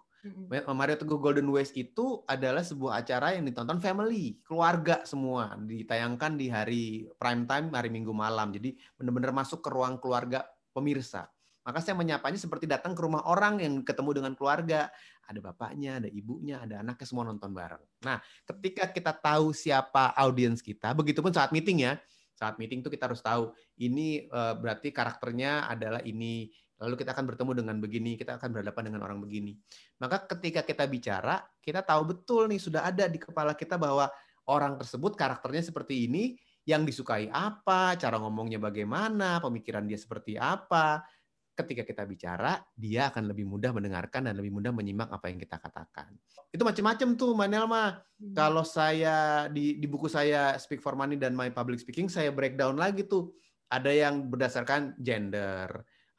Mario 0.72 0.96
Teguh 0.96 1.20
Golden 1.20 1.52
Ways 1.52 1.76
itu 1.76 2.24
adalah 2.24 2.64
sebuah 2.64 3.04
acara 3.04 3.36
yang 3.36 3.44
ditonton 3.44 3.84
family, 3.84 4.40
keluarga 4.48 5.04
semua, 5.04 5.60
ditayangkan 5.60 6.40
di 6.40 6.48
hari 6.48 6.84
prime 7.20 7.44
time 7.44 7.68
hari 7.76 7.92
Minggu 7.92 8.16
malam. 8.16 8.56
Jadi 8.56 8.80
benar-benar 8.96 9.36
masuk 9.36 9.60
ke 9.60 9.68
ruang 9.68 10.00
keluarga 10.00 10.48
pemirsa. 10.72 11.28
Maka 11.64 11.80
saya 11.80 11.96
menyapanya 11.96 12.36
seperti 12.36 12.68
datang 12.68 12.92
ke 12.92 13.02
rumah 13.02 13.24
orang 13.24 13.64
yang 13.64 13.82
ketemu 13.88 14.20
dengan 14.20 14.34
keluarga. 14.36 14.92
Ada 15.24 15.40
bapaknya, 15.40 16.04
ada 16.04 16.12
ibunya, 16.12 16.60
ada 16.60 16.84
anaknya, 16.84 17.08
semua 17.08 17.24
nonton 17.24 17.56
bareng. 17.56 17.80
Nah, 18.04 18.20
ketika 18.44 18.92
kita 18.92 19.16
tahu 19.16 19.56
siapa 19.56 20.12
audiens 20.20 20.60
kita, 20.60 20.92
begitupun 20.92 21.32
saat 21.32 21.56
meeting 21.56 21.88
ya, 21.88 21.96
saat 22.34 22.58
meeting 22.60 22.82
itu 22.84 22.90
kita 22.92 23.08
harus 23.08 23.22
tahu 23.22 23.54
ini 23.80 24.28
uh, 24.28 24.58
berarti 24.58 24.90
karakternya 24.92 25.70
adalah 25.70 26.02
ini 26.04 26.50
lalu 26.82 27.00
kita 27.00 27.16
akan 27.16 27.26
bertemu 27.30 27.52
dengan 27.64 27.76
begini 27.80 28.12
kita 28.20 28.36
akan 28.42 28.50
berhadapan 28.52 28.92
dengan 28.92 29.02
orang 29.06 29.24
begini 29.24 29.56
maka 30.02 30.26
ketika 30.28 30.66
kita 30.66 30.84
bicara 30.90 31.40
kita 31.64 31.86
tahu 31.86 32.12
betul 32.12 32.50
nih 32.50 32.60
sudah 32.60 32.84
ada 32.84 33.08
di 33.08 33.22
kepala 33.22 33.56
kita 33.56 33.80
bahwa 33.80 34.10
orang 34.50 34.76
tersebut 34.76 35.16
karakternya 35.16 35.64
seperti 35.64 36.10
ini 36.10 36.36
yang 36.68 36.84
disukai 36.84 37.32
apa 37.32 37.96
cara 37.96 38.20
ngomongnya 38.20 38.60
bagaimana 38.60 39.40
pemikiran 39.40 39.88
dia 39.88 40.00
seperti 40.00 40.36
apa 40.36 41.06
ketika 41.54 41.86
kita 41.86 42.04
bicara, 42.10 42.58
dia 42.74 43.14
akan 43.14 43.30
lebih 43.30 43.46
mudah 43.46 43.70
mendengarkan 43.74 44.26
dan 44.26 44.34
lebih 44.38 44.54
mudah 44.54 44.74
menyimak 44.74 45.10
apa 45.14 45.30
yang 45.30 45.38
kita 45.38 45.62
katakan. 45.62 46.14
Itu 46.50 46.66
macam-macam 46.66 47.10
tuh, 47.14 47.32
Manelma. 47.38 48.02
Hmm. 48.18 48.34
Kalau 48.34 48.66
saya 48.66 49.48
di, 49.50 49.78
di 49.78 49.88
buku 49.90 50.10
saya 50.10 50.58
Speak 50.58 50.82
for 50.82 50.98
Money 50.98 51.18
dan 51.18 51.38
My 51.38 51.54
Public 51.54 51.82
Speaking, 51.82 52.10
saya 52.10 52.34
breakdown 52.34 52.78
lagi 52.78 53.06
tuh. 53.06 53.34
Ada 53.74 53.90
yang 53.90 54.30
berdasarkan 54.30 55.02
gender, 55.02 55.66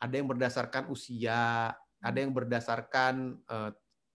ada 0.03 0.15
yang 0.15 0.27
berdasarkan 0.27 0.91
usia, 0.91 1.71
ada 2.03 2.19
yang 2.19 2.35
berdasarkan 2.35 3.39
uh, 3.47 3.71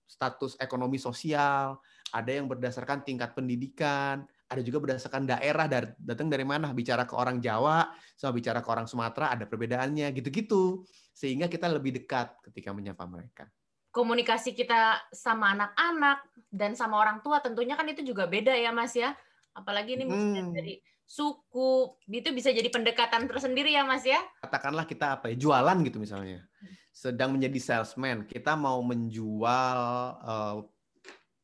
status 0.09 0.59
ekonomi 0.59 0.99
sosial, 0.99 1.79
ada 2.11 2.31
yang 2.35 2.51
berdasarkan 2.51 3.05
tingkat 3.07 3.31
pendidikan, 3.31 4.27
ada 4.49 4.61
juga 4.65 4.81
berdasarkan 4.81 5.29
daerah 5.29 5.69
dari 5.69 5.93
datang 6.01 6.25
dari 6.25 6.41
mana 6.41 6.73
bicara 6.73 7.05
ke 7.05 7.13
orang 7.13 7.37
Jawa 7.37 7.85
sama 8.17 8.33
bicara 8.33 8.65
ke 8.65 8.69
orang 8.73 8.89
Sumatera 8.89 9.37
ada 9.37 9.45
perbedaannya 9.45 10.09
gitu-gitu 10.17 10.81
sehingga 11.13 11.45
kita 11.45 11.69
lebih 11.69 12.01
dekat 12.01 12.33
ketika 12.49 12.73
menyapa 12.73 13.05
mereka. 13.05 13.45
Komunikasi 13.93 14.57
kita 14.57 15.05
sama 15.13 15.53
anak-anak 15.53 16.25
dan 16.49 16.73
sama 16.73 16.97
orang 16.97 17.21
tua 17.21 17.41
tentunya 17.45 17.77
kan 17.77 17.85
itu 17.89 18.01
juga 18.01 18.25
beda 18.25 18.53
ya 18.57 18.73
Mas 18.73 18.97
ya. 18.97 19.13
Apalagi 19.53 19.97
ini 19.97 20.05
hmm. 20.05 20.53
dari 20.53 20.81
suku, 21.09 21.97
itu 22.05 22.29
bisa 22.29 22.53
jadi 22.53 22.69
pendekatan 22.69 23.25
tersendiri 23.25 23.73
ya 23.73 23.81
Mas 23.81 24.05
ya. 24.05 24.21
Katakanlah 24.45 24.85
kita 24.85 25.17
apa 25.17 25.33
ya, 25.33 25.35
jualan 25.41 25.77
gitu 25.81 25.97
misalnya. 25.97 26.45
Sedang 26.93 27.33
menjadi 27.33 27.57
salesman, 27.57 28.29
kita 28.29 28.53
mau 28.53 28.77
menjual 28.85 29.79
uh, 30.21 30.61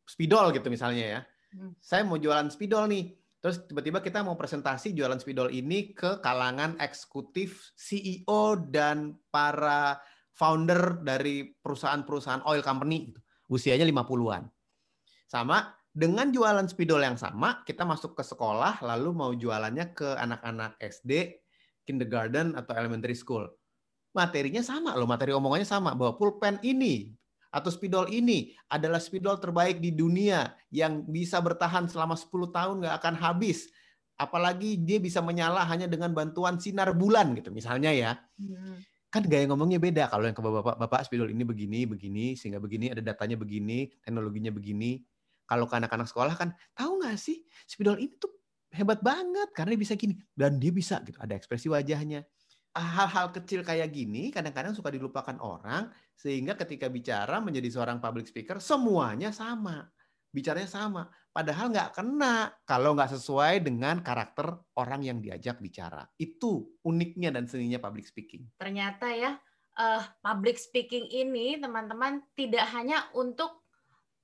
spidol 0.06 0.54
gitu 0.54 0.70
misalnya 0.70 1.06
ya. 1.06 1.22
Saya 1.80 2.04
mau 2.04 2.20
jualan 2.20 2.48
spidol 2.52 2.90
nih. 2.90 3.16
Terus 3.40 3.62
tiba-tiba 3.70 4.02
kita 4.02 4.26
mau 4.26 4.34
presentasi 4.34 4.98
jualan 4.98 5.22
spidol 5.22 5.54
ini 5.54 5.94
ke 5.94 6.18
kalangan 6.26 6.82
eksekutif 6.82 7.72
CEO 7.78 8.58
dan 8.74 9.22
para 9.30 10.02
founder 10.34 11.00
dari 11.06 11.54
perusahaan-perusahaan 11.54 12.42
oil 12.50 12.66
company 12.66 13.14
gitu. 13.14 13.20
Usianya 13.54 13.86
50-an. 13.86 14.50
Sama 15.30 15.70
dengan 15.96 16.28
jualan 16.34 16.68
spidol 16.68 17.06
yang 17.06 17.16
sama, 17.16 17.64
kita 17.64 17.88
masuk 17.88 18.20
ke 18.20 18.24
sekolah 18.26 18.84
lalu 18.84 19.16
mau 19.16 19.32
jualannya 19.32 19.96
ke 19.96 20.18
anak-anak 20.20 20.76
SD, 20.82 21.40
kindergarten 21.86 22.58
atau 22.58 22.76
elementary 22.76 23.16
school. 23.16 23.48
Materinya 24.12 24.60
sama 24.60 24.92
loh, 24.98 25.08
materi 25.08 25.32
omongannya 25.32 25.64
sama 25.64 25.96
bahwa 25.96 26.20
pulpen 26.20 26.60
ini 26.68 27.16
atau 27.56 27.72
spidol 27.72 28.12
ini 28.12 28.52
adalah 28.68 29.00
spidol 29.00 29.40
terbaik 29.40 29.80
di 29.80 29.96
dunia 29.96 30.52
yang 30.68 31.08
bisa 31.08 31.40
bertahan 31.40 31.88
selama 31.88 32.20
10 32.20 32.52
tahun 32.52 32.76
nggak 32.84 32.96
akan 33.00 33.16
habis. 33.16 33.72
Apalagi 34.20 34.76
dia 34.84 35.00
bisa 35.00 35.24
menyala 35.24 35.64
hanya 35.64 35.88
dengan 35.88 36.12
bantuan 36.12 36.60
sinar 36.60 36.92
bulan 36.92 37.32
gitu 37.32 37.56
misalnya 37.56 37.96
ya. 37.96 38.12
Hmm. 38.36 38.84
Kan 39.08 39.24
gaya 39.32 39.48
ngomongnya 39.48 39.80
beda. 39.80 40.12
Kalau 40.12 40.28
yang 40.28 40.36
ke 40.36 40.44
bapak, 40.44 40.76
bapak 40.76 41.08
spidol 41.08 41.32
ini 41.32 41.48
begini, 41.48 41.88
begini, 41.88 42.36
sehingga 42.36 42.60
begini, 42.60 42.92
ada 42.92 43.00
datanya 43.00 43.40
begini, 43.40 43.88
teknologinya 44.04 44.52
begini. 44.52 45.00
Kalau 45.48 45.64
ke 45.72 45.80
anak-anak 45.80 46.12
sekolah 46.12 46.36
kan, 46.36 46.52
tahu 46.76 47.00
nggak 47.00 47.16
sih 47.16 47.48
spidol 47.64 47.96
ini 47.96 48.20
tuh 48.20 48.36
hebat 48.76 49.00
banget 49.00 49.56
karena 49.56 49.80
dia 49.80 49.82
bisa 49.88 49.96
gini 49.96 50.20
dan 50.36 50.60
dia 50.60 50.72
bisa 50.76 51.00
gitu 51.08 51.16
ada 51.24 51.32
ekspresi 51.32 51.72
wajahnya 51.72 52.28
hal-hal 52.76 53.32
kecil 53.32 53.64
kayak 53.64 53.96
gini 53.96 54.30
kadang-kadang 54.36 54.76
suka 54.76 54.92
dilupakan 54.92 55.40
orang 55.40 55.88
sehingga 56.16 56.60
ketika 56.60 56.92
bicara 56.92 57.40
menjadi 57.40 57.72
seorang 57.72 58.04
public 58.04 58.28
speaker 58.28 58.60
semuanya 58.60 59.32
sama. 59.32 59.88
Bicaranya 60.36 60.68
sama. 60.68 61.08
Padahal 61.32 61.72
nggak 61.72 61.96
kena 61.96 62.52
kalau 62.68 62.92
nggak 62.92 63.16
sesuai 63.16 63.64
dengan 63.64 64.04
karakter 64.04 64.52
orang 64.76 65.04
yang 65.04 65.24
diajak 65.24 65.64
bicara. 65.64 66.04
Itu 66.20 66.76
uniknya 66.84 67.32
dan 67.32 67.48
seninya 67.48 67.80
public 67.80 68.08
speaking. 68.08 68.44
Ternyata 68.60 69.08
ya 69.16 69.40
uh, 69.80 70.04
public 70.20 70.60
speaking 70.60 71.08
ini 71.08 71.56
teman-teman 71.60 72.20
tidak 72.36 72.68
hanya 72.76 73.08
untuk 73.16 73.64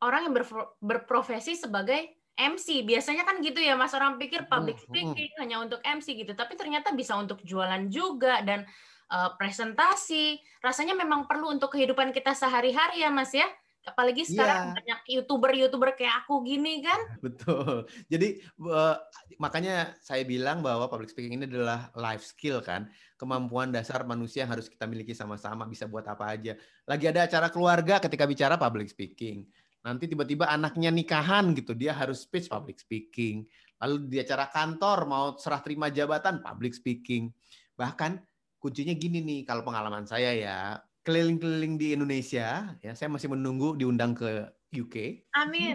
orang 0.04 0.28
yang 0.28 0.36
berprofesi 0.84 1.56
sebagai 1.56 2.21
MC 2.40 2.88
biasanya 2.88 3.28
kan 3.28 3.40
gitu 3.44 3.60
ya 3.60 3.76
mas. 3.76 3.94
Orang 3.94 4.18
pikir 4.18 4.48
public 4.48 4.80
speaking 4.82 5.32
hanya 5.38 5.62
untuk 5.62 5.80
MC 5.84 6.16
gitu. 6.16 6.34
Tapi 6.34 6.56
ternyata 6.56 6.96
bisa 6.96 7.16
untuk 7.20 7.44
jualan 7.44 7.88
juga 7.92 8.42
dan 8.42 8.66
uh, 9.12 9.36
presentasi. 9.36 10.40
Rasanya 10.64 10.96
memang 10.96 11.28
perlu 11.28 11.52
untuk 11.52 11.76
kehidupan 11.76 12.16
kita 12.16 12.34
sehari-hari 12.34 13.04
ya 13.04 13.12
mas 13.12 13.36
ya. 13.36 13.46
Apalagi 13.82 14.30
sekarang 14.30 14.72
yeah. 14.72 14.78
banyak 14.78 15.00
youtuber-youtuber 15.10 15.98
kayak 15.98 16.22
aku 16.22 16.46
gini 16.46 16.86
kan? 16.86 17.02
Betul. 17.26 17.90
Jadi 18.14 18.38
uh, 18.62 18.94
makanya 19.42 19.98
saya 19.98 20.22
bilang 20.22 20.62
bahwa 20.62 20.86
public 20.86 21.10
speaking 21.10 21.42
ini 21.42 21.50
adalah 21.50 21.90
life 21.98 22.22
skill 22.22 22.62
kan. 22.62 22.86
Kemampuan 23.18 23.74
dasar 23.74 24.06
manusia 24.06 24.46
yang 24.46 24.54
harus 24.54 24.70
kita 24.70 24.86
miliki 24.86 25.18
sama-sama 25.18 25.66
bisa 25.66 25.90
buat 25.90 26.06
apa 26.06 26.30
aja. 26.30 26.54
Lagi 26.86 27.06
ada 27.10 27.26
acara 27.26 27.50
keluarga 27.50 27.98
ketika 27.98 28.30
bicara 28.30 28.54
public 28.54 28.86
speaking 28.94 29.50
nanti 29.82 30.06
tiba-tiba 30.06 30.46
anaknya 30.46 30.94
nikahan 30.94 31.58
gitu 31.58 31.74
dia 31.74 31.94
harus 31.98 32.26
speech 32.26 32.48
public 32.48 32.78
speaking. 32.78 33.46
Lalu 33.82 34.14
di 34.14 34.18
acara 34.22 34.46
kantor 34.50 35.10
mau 35.10 35.26
serah 35.42 35.62
terima 35.66 35.90
jabatan 35.90 36.46
public 36.46 36.78
speaking. 36.78 37.34
Bahkan 37.74 38.22
kuncinya 38.62 38.94
gini 38.94 39.26
nih 39.26 39.42
kalau 39.50 39.66
pengalaman 39.66 40.06
saya 40.06 40.38
ya 40.38 40.58
keliling-keliling 41.02 41.82
di 41.82 41.98
Indonesia 41.98 42.78
ya 42.78 42.94
saya 42.94 43.10
masih 43.10 43.34
menunggu 43.34 43.74
diundang 43.74 44.14
ke 44.14 44.46
UK 44.70 45.26
amin. 45.34 45.74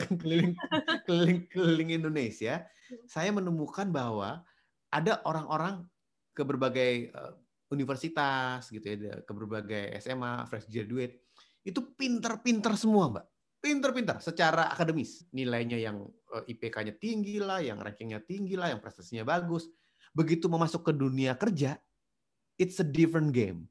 Keliling-keliling 1.07 1.99
Indonesia 1.99 2.63
saya 3.11 3.35
menemukan 3.35 3.91
bahwa 3.91 4.47
ada 4.95 5.19
orang-orang 5.27 5.83
ke 6.31 6.47
berbagai 6.47 7.11
uh, 7.11 7.35
universitas 7.75 8.71
gitu 8.71 8.87
ya 8.87 9.19
ke 9.27 9.33
berbagai 9.35 9.99
SMA 9.99 10.47
fresh 10.47 10.71
graduate. 10.71 11.27
Itu 11.67 11.99
pinter-pinter 11.99 12.79
semua 12.79 13.11
mbak 13.11 13.27
pinter-pinter 13.67 14.23
secara 14.23 14.71
akademis. 14.71 15.27
Nilainya 15.35 15.75
yang 15.75 16.07
eh, 16.07 16.55
IPK-nya 16.55 16.95
tinggi 17.03 17.43
lah, 17.43 17.59
yang 17.59 17.83
rankingnya 17.83 18.23
tinggi 18.23 18.55
lah, 18.55 18.71
yang 18.71 18.79
prestasinya 18.79 19.27
bagus. 19.27 19.67
Begitu 20.15 20.47
memasuk 20.47 20.87
ke 20.87 20.93
dunia 20.95 21.35
kerja, 21.35 21.75
it's 22.55 22.79
a 22.79 22.87
different 22.87 23.35
game. 23.35 23.67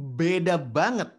Beda 0.00 0.56
banget. 0.56 1.12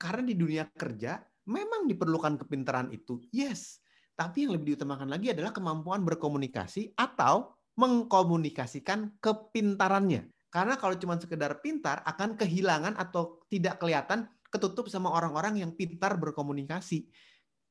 Karena 0.00 0.32
di 0.32 0.34
dunia 0.40 0.64
kerja 0.72 1.20
memang 1.44 1.84
diperlukan 1.84 2.40
kepintaran 2.40 2.88
itu, 2.88 3.20
yes. 3.28 3.84
Tapi 4.16 4.48
yang 4.48 4.56
lebih 4.56 4.74
diutamakan 4.76 5.12
lagi 5.12 5.32
adalah 5.32 5.52
kemampuan 5.52 6.00
berkomunikasi 6.04 6.96
atau 6.96 7.52
mengkomunikasikan 7.76 9.20
kepintarannya. 9.20 10.28
Karena 10.48 10.74
kalau 10.80 10.96
cuma 10.96 11.20
sekedar 11.20 11.60
pintar 11.60 12.00
akan 12.08 12.36
kehilangan 12.36 12.96
atau 12.96 13.44
tidak 13.52 13.80
kelihatan 13.80 14.28
ketutup 14.50 14.90
sama 14.90 15.14
orang-orang 15.14 15.62
yang 15.62 15.70
pintar 15.72 16.18
berkomunikasi 16.18 17.06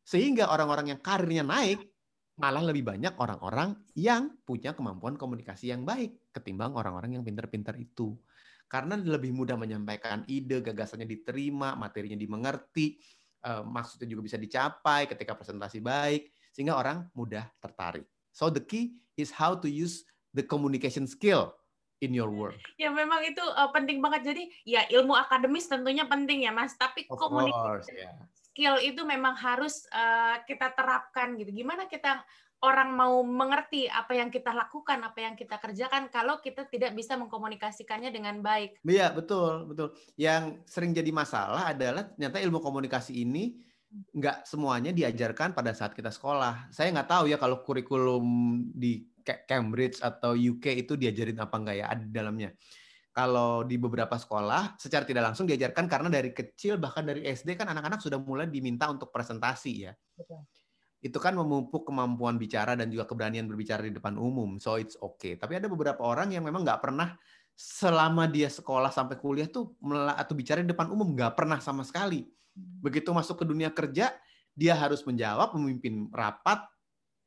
Sehingga 0.10 0.50
orang-orang 0.50 0.98
yang 0.98 1.00
karirnya 1.06 1.46
naik 1.46 1.86
malah 2.42 2.66
lebih 2.66 2.82
banyak 2.82 3.14
orang-orang 3.22 3.78
yang 3.94 4.34
punya 4.42 4.74
kemampuan 4.74 5.14
komunikasi 5.14 5.70
yang 5.70 5.86
baik 5.86 6.18
ketimbang 6.34 6.74
orang-orang 6.74 7.20
yang 7.20 7.24
pinter-pinter 7.28 7.78
itu. 7.78 8.18
Karena 8.66 8.98
lebih 8.98 9.38
mudah 9.38 9.54
menyampaikan 9.54 10.26
ide, 10.26 10.66
gagasannya 10.66 11.06
diterima, 11.06 11.78
materinya 11.78 12.18
dimengerti, 12.18 12.98
eh, 13.46 13.62
maksudnya 13.62 14.10
juga 14.10 14.26
bisa 14.26 14.38
dicapai 14.42 15.06
ketika 15.06 15.38
presentasi 15.38 15.78
baik, 15.78 16.34
sehingga 16.58 16.74
orang 16.74 17.06
mudah 17.14 17.46
tertarik. 17.62 18.10
So 18.34 18.50
the 18.50 18.66
key 18.66 18.98
is 19.14 19.30
how 19.30 19.54
to 19.62 19.70
use 19.70 20.10
the 20.34 20.42
communication 20.42 21.06
skill 21.06 21.54
in 22.02 22.18
your 22.18 22.34
work. 22.34 22.58
Ya 22.82 22.90
memang 22.90 23.26
itu 23.26 23.42
uh, 23.42 23.70
penting 23.74 24.02
banget. 24.02 24.26
Jadi 24.34 24.44
ya 24.66 24.86
ilmu 24.90 25.14
akademis 25.18 25.70
tentunya 25.70 26.06
penting 26.06 26.46
ya 26.46 26.54
Mas, 26.54 26.78
tapi 26.78 27.06
komunikasi 27.10 27.94
yeah 27.94 28.26
skill 28.60 28.76
itu 28.84 29.08
memang 29.08 29.40
harus 29.40 29.88
uh, 29.96 30.44
kita 30.44 30.76
terapkan 30.76 31.40
gitu. 31.40 31.64
Gimana 31.64 31.88
kita 31.88 32.20
orang 32.60 32.92
mau 32.92 33.24
mengerti 33.24 33.88
apa 33.88 34.12
yang 34.20 34.28
kita 34.28 34.52
lakukan, 34.52 35.00
apa 35.00 35.16
yang 35.24 35.40
kita 35.40 35.56
kerjakan 35.64 36.12
kalau 36.12 36.44
kita 36.44 36.68
tidak 36.68 36.92
bisa 36.92 37.16
mengkomunikasikannya 37.16 38.12
dengan 38.12 38.44
baik. 38.44 38.84
Iya, 38.84 39.16
betul, 39.16 39.64
betul. 39.72 39.96
Yang 40.20 40.60
sering 40.68 40.92
jadi 40.92 41.08
masalah 41.08 41.72
adalah 41.72 42.12
ternyata 42.12 42.44
ilmu 42.44 42.60
komunikasi 42.60 43.24
ini 43.24 43.56
nggak 43.90 44.44
semuanya 44.44 44.92
diajarkan 44.92 45.56
pada 45.56 45.72
saat 45.72 45.96
kita 45.96 46.12
sekolah. 46.12 46.68
Saya 46.68 46.92
nggak 46.92 47.08
tahu 47.08 47.32
ya 47.32 47.40
kalau 47.40 47.64
kurikulum 47.64 48.28
di 48.76 49.08
Cambridge 49.24 50.04
atau 50.04 50.36
UK 50.36 50.84
itu 50.84 51.00
diajarin 51.00 51.40
apa 51.40 51.56
enggak 51.56 51.76
ya 51.80 51.86
ada 51.88 52.04
di 52.04 52.12
dalamnya 52.12 52.52
kalau 53.20 53.68
di 53.68 53.76
beberapa 53.76 54.16
sekolah 54.16 54.80
secara 54.80 55.04
tidak 55.04 55.28
langsung 55.28 55.44
diajarkan 55.44 55.92
karena 55.92 56.08
dari 56.08 56.32
kecil 56.32 56.80
bahkan 56.80 57.04
dari 57.04 57.28
SD 57.28 57.60
kan 57.60 57.68
anak-anak 57.68 58.00
sudah 58.00 58.16
mulai 58.16 58.48
diminta 58.48 58.88
untuk 58.88 59.12
presentasi 59.12 59.92
ya. 59.92 59.94
Betul. 60.16 60.48
Itu 61.04 61.20
kan 61.20 61.36
memupuk 61.36 61.84
kemampuan 61.84 62.40
bicara 62.40 62.80
dan 62.80 62.88
juga 62.88 63.04
keberanian 63.04 63.44
berbicara 63.44 63.84
di 63.84 63.92
depan 63.92 64.16
umum. 64.16 64.56
So 64.56 64.80
it's 64.80 64.96
okay. 65.04 65.36
Tapi 65.36 65.60
ada 65.60 65.68
beberapa 65.68 66.00
orang 66.00 66.32
yang 66.32 66.48
memang 66.48 66.64
nggak 66.64 66.80
pernah 66.80 67.20
selama 67.60 68.24
dia 68.32 68.48
sekolah 68.48 68.88
sampai 68.88 69.20
kuliah 69.20 69.52
tuh 69.52 69.76
atau 70.16 70.32
bicara 70.32 70.64
di 70.64 70.72
depan 70.72 70.88
umum 70.88 71.12
nggak 71.12 71.36
pernah 71.36 71.60
sama 71.60 71.84
sekali. 71.84 72.24
Hmm. 72.24 72.80
Begitu 72.80 73.12
masuk 73.12 73.44
ke 73.44 73.46
dunia 73.48 73.68
kerja, 73.68 74.16
dia 74.56 74.74
harus 74.80 75.04
menjawab, 75.04 75.60
memimpin 75.60 76.08
rapat, 76.16 76.64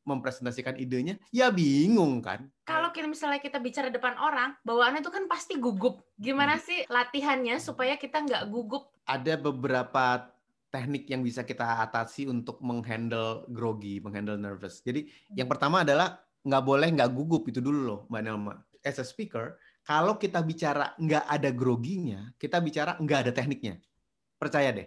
mempresentasikan 0.09 0.81
idenya, 0.81 1.21
ya 1.29 1.53
bingung 1.53 2.25
kan. 2.25 2.49
Kalau 2.93 3.09
kita 3.09 3.17
misalnya 3.17 3.41
kita 3.41 3.57
bicara 3.57 3.89
depan 3.89 4.21
orang, 4.21 4.53
bawaannya 4.69 5.01
itu 5.01 5.09
kan 5.09 5.25
pasti 5.25 5.57
gugup. 5.57 6.05
Gimana 6.13 6.61
hmm. 6.61 6.65
sih 6.69 6.85
latihannya 6.93 7.57
supaya 7.57 7.97
kita 7.97 8.21
nggak 8.21 8.53
gugup? 8.53 8.93
Ada 9.09 9.41
beberapa 9.41 10.29
teknik 10.69 11.09
yang 11.09 11.25
bisa 11.25 11.41
kita 11.41 11.81
atasi 11.89 12.29
untuk 12.29 12.61
menghandle 12.61 13.49
grogi, 13.49 13.97
menghandle 14.05 14.37
nervous. 14.37 14.85
Jadi 14.85 15.09
hmm. 15.09 15.41
yang 15.41 15.49
pertama 15.49 15.89
adalah 15.89 16.21
nggak 16.45 16.65
boleh 16.69 16.93
nggak 16.93 17.17
gugup 17.17 17.49
itu 17.49 17.65
dulu 17.65 17.81
loh, 17.81 18.01
Mbak 18.13 18.23
Nelma. 18.29 18.61
As 18.85 19.01
a 19.01 19.09
speaker, 19.09 19.57
kalau 19.89 20.21
kita 20.21 20.45
bicara 20.45 20.93
nggak 21.01 21.33
ada 21.33 21.49
groginya, 21.49 22.29
kita 22.37 22.61
bicara 22.61 23.01
nggak 23.01 23.19
ada 23.25 23.33
tekniknya. 23.33 23.81
Percaya 24.37 24.69
deh 24.69 24.85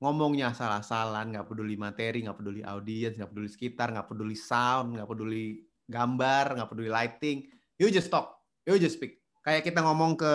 ngomongnya 0.00 0.52
salah-salah, 0.52 1.24
nggak 1.24 1.48
peduli 1.48 1.76
materi, 1.80 2.20
nggak 2.20 2.36
peduli 2.36 2.60
audiens, 2.64 3.16
nggak 3.16 3.32
peduli 3.32 3.48
sekitar, 3.48 3.96
nggak 3.96 4.08
peduli 4.12 4.36
sound, 4.36 4.96
nggak 4.96 5.08
peduli 5.08 5.69
gambar, 5.90 6.54
nggak 6.54 6.68
peduli 6.70 6.88
lighting, 6.88 7.50
you 7.76 7.90
just 7.90 8.08
talk, 8.08 8.38
you 8.64 8.78
just 8.78 8.96
speak. 8.96 9.18
Kayak 9.42 9.66
kita 9.66 9.82
ngomong 9.82 10.14
ke 10.14 10.32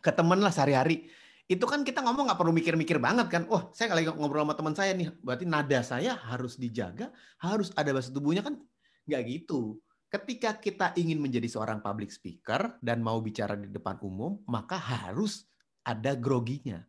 ke 0.00 0.10
temen 0.10 0.42
lah 0.42 0.50
sehari-hari, 0.50 1.06
itu 1.46 1.62
kan 1.64 1.86
kita 1.86 2.02
ngomong 2.02 2.26
nggak 2.26 2.40
perlu 2.40 2.50
mikir-mikir 2.50 2.98
banget 2.98 3.30
kan. 3.30 3.42
Wah, 3.46 3.70
saya 3.70 3.94
lagi 3.94 4.10
ngobrol 4.10 4.42
sama 4.42 4.54
teman 4.58 4.74
saya 4.74 4.92
nih, 4.92 5.14
berarti 5.22 5.44
nada 5.46 5.78
saya 5.86 6.18
harus 6.18 6.58
dijaga, 6.58 7.14
harus 7.38 7.70
ada 7.78 7.94
bahasa 7.94 8.10
tubuhnya 8.10 8.42
kan 8.42 8.58
nggak 9.06 9.22
gitu. 9.30 9.78
Ketika 10.10 10.58
kita 10.58 10.86
ingin 10.98 11.22
menjadi 11.22 11.46
seorang 11.46 11.78
public 11.78 12.10
speaker 12.10 12.82
dan 12.82 12.98
mau 12.98 13.22
bicara 13.22 13.54
di 13.54 13.70
depan 13.70 14.02
umum, 14.02 14.42
maka 14.50 14.74
harus 14.74 15.46
ada 15.86 16.18
groginya 16.18 16.82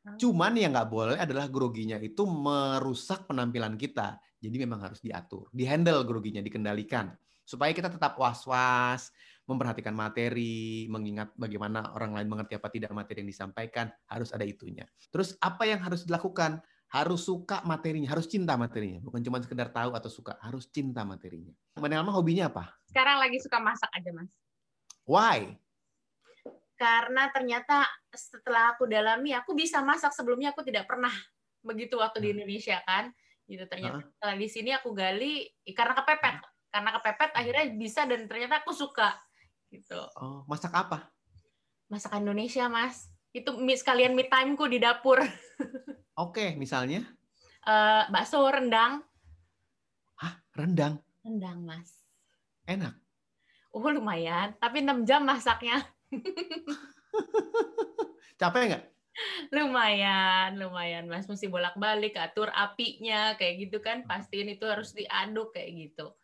Cuman 0.00 0.56
yang 0.56 0.72
nggak 0.72 0.88
boleh 0.88 1.16
adalah 1.20 1.46
groginya 1.52 2.00
itu 2.00 2.24
merusak 2.24 3.28
penampilan 3.28 3.76
kita. 3.76 4.16
Jadi 4.40 4.56
memang 4.56 4.80
harus 4.80 5.04
diatur, 5.04 5.52
dihandle 5.52 6.02
groginya, 6.08 6.40
dikendalikan 6.40 7.12
supaya 7.44 7.74
kita 7.74 7.90
tetap 7.90 8.14
was-was, 8.14 9.10
memperhatikan 9.44 9.90
materi, 9.90 10.86
mengingat 10.86 11.34
bagaimana 11.34 11.90
orang 11.98 12.14
lain 12.14 12.30
mengerti 12.30 12.54
apa 12.54 12.70
tidak 12.70 12.94
materi 12.94 13.26
yang 13.26 13.30
disampaikan, 13.30 13.90
harus 14.06 14.30
ada 14.30 14.46
itunya. 14.46 14.86
Terus 15.10 15.34
apa 15.42 15.66
yang 15.66 15.82
harus 15.82 16.06
dilakukan? 16.06 16.62
Harus 16.90 17.22
suka 17.22 17.62
materinya, 17.62 18.10
harus 18.10 18.26
cinta 18.26 18.58
materinya, 18.58 18.98
bukan 18.98 19.22
cuma 19.22 19.38
sekedar 19.38 19.70
tahu 19.70 19.94
atau 19.94 20.10
suka, 20.10 20.34
harus 20.42 20.66
cinta 20.74 21.06
materinya. 21.06 21.54
Mbak 21.78 21.86
Nelma 21.86 22.10
hobinya 22.10 22.50
apa? 22.50 22.74
Sekarang 22.90 23.22
lagi 23.22 23.38
suka 23.38 23.62
masak 23.62 23.86
aja, 23.94 24.10
Mas. 24.10 24.26
Why? 25.06 25.54
karena 26.80 27.28
ternyata 27.28 27.84
setelah 28.08 28.72
aku 28.72 28.88
dalami 28.88 29.36
aku 29.36 29.52
bisa 29.52 29.84
masak 29.84 30.16
sebelumnya 30.16 30.56
aku 30.56 30.64
tidak 30.64 30.88
pernah 30.88 31.12
begitu 31.60 32.00
waktu 32.00 32.24
di 32.24 32.28
hmm. 32.32 32.36
Indonesia 32.40 32.80
kan 32.88 33.12
gitu 33.50 33.66
ternyata 33.66 34.06
setelah 34.06 34.36
di 34.38 34.46
sini 34.46 34.70
aku 34.70 34.94
gali 34.94 35.50
karena 35.74 35.98
kepepet. 35.98 36.36
Karena 36.70 36.90
kepepet 36.94 37.30
akhirnya 37.34 37.64
bisa 37.74 38.06
dan 38.06 38.30
ternyata 38.30 38.62
aku 38.62 38.70
suka 38.70 39.18
gitu. 39.74 39.98
Oh 40.22 40.46
masak 40.46 40.70
apa? 40.70 41.10
Masak 41.90 42.14
Indonesia 42.22 42.70
mas. 42.70 43.10
Itu 43.34 43.58
sekalian 43.58 44.14
me 44.14 44.26
timeku 44.26 44.70
di 44.70 44.78
dapur. 44.78 45.18
Oke 46.22 46.54
misalnya? 46.54 47.02
Uh, 47.66 48.06
bakso 48.14 48.46
rendang. 48.46 49.02
Hah, 50.18 50.38
rendang? 50.54 51.02
Rendang 51.26 51.58
mas. 51.66 52.06
Enak. 52.70 52.94
Oh 53.70 53.86
lumayan. 53.86 54.54
Tapi 54.58 54.82
6 54.82 55.06
jam 55.06 55.22
masaknya. 55.26 55.82
Capek 58.40 58.62
nggak? 58.70 58.84
Lumayan, 59.54 60.56
lumayan 60.56 61.08
Mas. 61.10 61.26
Mesti 61.26 61.50
bolak-balik, 61.50 62.16
atur 62.16 62.48
apinya, 62.54 63.34
kayak 63.34 63.68
gitu 63.68 63.78
kan. 63.82 64.04
Pastiin 64.06 64.52
itu 64.52 64.64
harus 64.68 64.92
diaduk 64.92 65.56
kayak 65.56 65.70
gitu. 65.90 66.14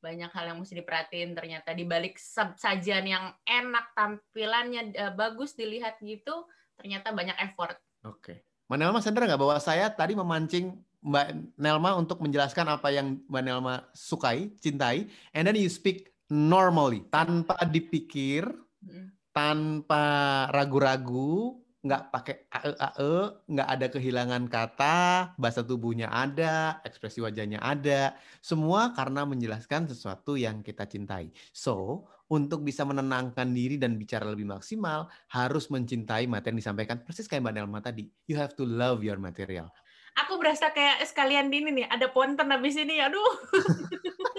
Banyak 0.00 0.30
hal 0.32 0.52
yang 0.52 0.58
mesti 0.60 0.76
diperhatiin 0.80 1.32
ternyata. 1.32 1.72
Di 1.72 1.84
balik 1.88 2.20
sajian 2.60 3.04
yang 3.08 3.32
enak, 3.48 3.96
tampilannya 3.96 4.92
eh, 4.92 5.12
bagus 5.16 5.56
dilihat 5.56 6.00
gitu, 6.04 6.44
ternyata 6.76 7.14
banyak 7.14 7.36
effort. 7.40 7.78
Oke. 8.04 8.44
Mbak 8.68 8.78
Nelma 8.80 9.00
sadar 9.04 9.28
nggak 9.28 9.40
bahwa 9.40 9.56
saya 9.60 9.92
tadi 9.92 10.16
memancing 10.16 10.72
Mbak 11.04 11.56
Nelma 11.60 12.00
untuk 12.00 12.24
menjelaskan 12.24 12.64
apa 12.64 12.88
yang 12.88 13.20
Mbak 13.28 13.42
Nelma 13.44 13.74
sukai, 13.92 14.56
cintai, 14.56 15.04
and 15.36 15.44
then 15.44 15.56
you 15.56 15.68
speak 15.68 16.16
normally, 16.32 17.04
tanpa 17.12 17.60
dipikir, 17.68 18.48
tanpa 19.36 20.04
ragu-ragu, 20.48 21.60
nggak 21.84 22.02
pakai 22.08 22.36
ae 22.48 22.72
ae, 22.72 23.14
nggak 23.44 23.68
ada 23.68 23.86
kehilangan 23.92 24.42
kata, 24.48 24.98
bahasa 25.36 25.60
tubuhnya 25.60 26.08
ada, 26.08 26.80
ekspresi 26.80 27.20
wajahnya 27.20 27.60
ada, 27.60 28.16
semua 28.40 28.96
karena 28.96 29.28
menjelaskan 29.28 29.84
sesuatu 29.92 30.40
yang 30.40 30.64
kita 30.64 30.88
cintai. 30.88 31.28
So, 31.52 32.08
untuk 32.32 32.64
bisa 32.64 32.88
menenangkan 32.88 33.52
diri 33.52 33.76
dan 33.76 34.00
bicara 34.00 34.24
lebih 34.32 34.48
maksimal, 34.48 35.12
harus 35.28 35.68
mencintai 35.68 36.24
materi 36.24 36.56
yang 36.56 36.60
disampaikan. 36.64 37.04
Persis 37.04 37.28
kayak 37.28 37.44
Mbak 37.44 37.54
Nelma 37.60 37.84
tadi, 37.84 38.08
you 38.24 38.40
have 38.40 38.56
to 38.56 38.64
love 38.64 39.04
your 39.04 39.20
material. 39.20 39.68
Aku 40.24 40.40
berasa 40.40 40.72
kayak 40.72 41.04
sekalian 41.04 41.52
di 41.52 41.60
ini 41.60 41.84
nih, 41.84 41.86
ada 41.90 42.08
ponten 42.08 42.48
habis 42.48 42.80
ini, 42.80 42.96
aduh. 43.02 43.32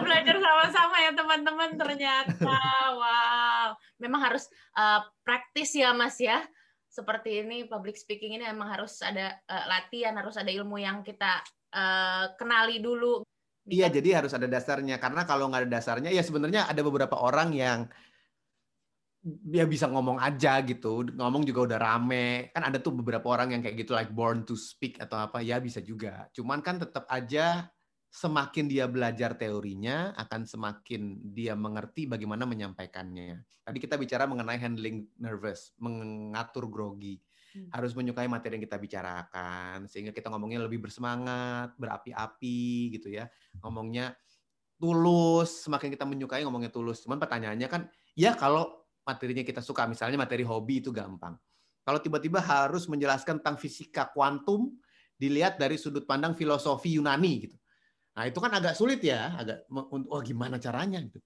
belajar 0.00 0.36
sama-sama 0.40 0.96
ya 1.02 1.12
teman-teman 1.12 1.70
ternyata. 1.76 2.56
Wow. 2.96 3.76
Memang 4.00 4.20
harus 4.32 4.48
uh, 4.78 5.04
praktis 5.26 5.76
ya 5.76 5.92
Mas 5.92 6.16
ya. 6.16 6.40
Seperti 6.88 7.44
ini 7.44 7.64
public 7.68 7.96
speaking 7.96 8.36
ini 8.36 8.44
memang 8.48 8.68
harus 8.68 9.00
ada 9.00 9.36
uh, 9.48 9.64
latihan, 9.68 10.12
harus 10.16 10.36
ada 10.36 10.48
ilmu 10.48 10.80
yang 10.80 11.00
kita 11.04 11.40
uh, 11.72 12.36
kenali 12.36 12.80
dulu. 12.84 13.24
Iya, 13.64 13.88
jadi 13.88 14.20
harus 14.20 14.34
ada 14.34 14.44
dasarnya. 14.44 15.00
Karena 15.00 15.22
kalau 15.24 15.48
nggak 15.48 15.64
ada 15.66 15.70
dasarnya, 15.78 16.10
ya 16.12 16.20
sebenarnya 16.20 16.68
ada 16.68 16.82
beberapa 16.84 17.16
orang 17.16 17.54
yang 17.54 17.86
dia 19.22 19.62
bisa 19.70 19.86
ngomong 19.86 20.18
aja 20.18 20.58
gitu, 20.66 21.06
ngomong 21.14 21.46
juga 21.46 21.70
udah 21.70 21.78
rame. 21.78 22.50
Kan 22.50 22.66
ada 22.66 22.82
tuh 22.82 22.90
beberapa 22.90 23.24
orang 23.30 23.54
yang 23.54 23.62
kayak 23.62 23.86
gitu, 23.86 23.94
like 23.94 24.10
born 24.10 24.42
to 24.42 24.58
speak 24.58 24.98
atau 24.98 25.16
apa, 25.16 25.40
ya 25.40 25.62
bisa 25.62 25.78
juga. 25.78 26.26
Cuman 26.34 26.58
kan 26.58 26.82
tetap 26.82 27.06
aja 27.06 27.70
semakin 28.12 28.68
dia 28.68 28.84
belajar 28.84 29.32
teorinya, 29.40 30.12
akan 30.20 30.44
semakin 30.44 31.32
dia 31.32 31.56
mengerti 31.56 32.04
bagaimana 32.04 32.44
menyampaikannya. 32.44 33.40
Tadi 33.64 33.78
kita 33.80 33.96
bicara 33.96 34.28
mengenai 34.28 34.60
handling 34.60 35.08
nervous, 35.16 35.72
mengatur 35.80 36.68
grogi. 36.68 37.16
Hmm. 37.56 37.72
Harus 37.72 37.96
menyukai 37.96 38.28
materi 38.28 38.60
yang 38.60 38.64
kita 38.68 38.76
bicarakan, 38.76 39.88
sehingga 39.88 40.12
kita 40.12 40.28
ngomongnya 40.28 40.60
lebih 40.60 40.84
bersemangat, 40.84 41.72
berapi-api 41.80 42.92
gitu 43.00 43.08
ya. 43.08 43.32
Ngomongnya 43.64 44.12
tulus, 44.76 45.64
semakin 45.64 45.88
kita 45.96 46.04
menyukai 46.04 46.44
ngomongnya 46.44 46.68
tulus. 46.68 47.00
Cuman 47.08 47.16
pertanyaannya 47.16 47.68
kan, 47.68 47.88
ya 48.12 48.36
kalau 48.36 48.88
materinya 49.08 49.40
kita 49.40 49.64
suka, 49.64 49.88
misalnya 49.88 50.20
materi 50.20 50.44
hobi 50.44 50.84
itu 50.84 50.92
gampang. 50.92 51.32
Kalau 51.82 51.98
tiba-tiba 51.98 52.44
harus 52.44 52.84
menjelaskan 52.92 53.40
tentang 53.40 53.56
fisika 53.56 54.12
kuantum, 54.12 54.76
dilihat 55.16 55.56
dari 55.56 55.80
sudut 55.80 56.04
pandang 56.04 56.36
filosofi 56.36 57.00
Yunani 57.00 57.48
gitu. 57.48 57.56
Nah 58.12 58.24
itu 58.28 58.38
kan 58.38 58.52
agak 58.52 58.76
sulit 58.76 59.00
ya, 59.00 59.32
agak 59.36 59.64
oh 59.72 60.20
gimana 60.20 60.60
caranya 60.60 61.00
gitu. 61.00 61.18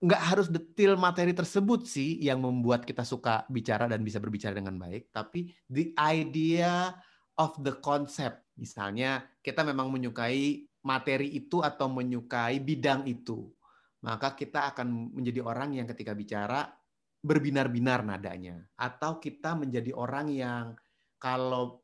Nggak 0.00 0.22
harus 0.32 0.48
detail 0.48 0.96
materi 0.96 1.36
tersebut 1.36 1.84
sih 1.84 2.16
yang 2.24 2.40
membuat 2.40 2.88
kita 2.88 3.04
suka 3.04 3.44
bicara 3.52 3.84
dan 3.84 4.00
bisa 4.00 4.16
berbicara 4.16 4.56
dengan 4.56 4.80
baik, 4.80 5.12
tapi 5.12 5.52
the 5.68 5.92
idea 6.00 6.96
of 7.36 7.52
the 7.60 7.76
concept. 7.84 8.48
Misalnya 8.56 9.24
kita 9.44 9.60
memang 9.60 9.92
menyukai 9.92 10.64
materi 10.84 11.36
itu 11.36 11.60
atau 11.60 11.92
menyukai 11.92 12.64
bidang 12.64 13.04
itu, 13.04 13.52
maka 14.00 14.32
kita 14.32 14.72
akan 14.72 15.12
menjadi 15.12 15.44
orang 15.44 15.76
yang 15.76 15.84
ketika 15.84 16.16
bicara 16.16 16.64
berbinar-binar 17.20 18.00
nadanya 18.00 18.64
atau 18.80 19.20
kita 19.20 19.52
menjadi 19.52 19.92
orang 19.92 20.32
yang 20.32 20.64
kalau 21.20 21.79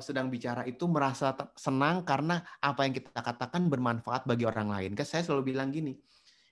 sedang 0.00 0.30
bicara 0.30 0.62
itu 0.64 0.86
merasa 0.86 1.34
senang 1.58 2.06
karena 2.06 2.40
apa 2.62 2.86
yang 2.86 2.94
kita 2.94 3.20
katakan 3.20 3.66
bermanfaat 3.66 4.24
bagi 4.24 4.46
orang 4.46 4.70
lain. 4.70 4.90
Kan 4.94 5.06
saya 5.06 5.22
selalu 5.26 5.52
bilang 5.54 5.74
gini, 5.74 5.94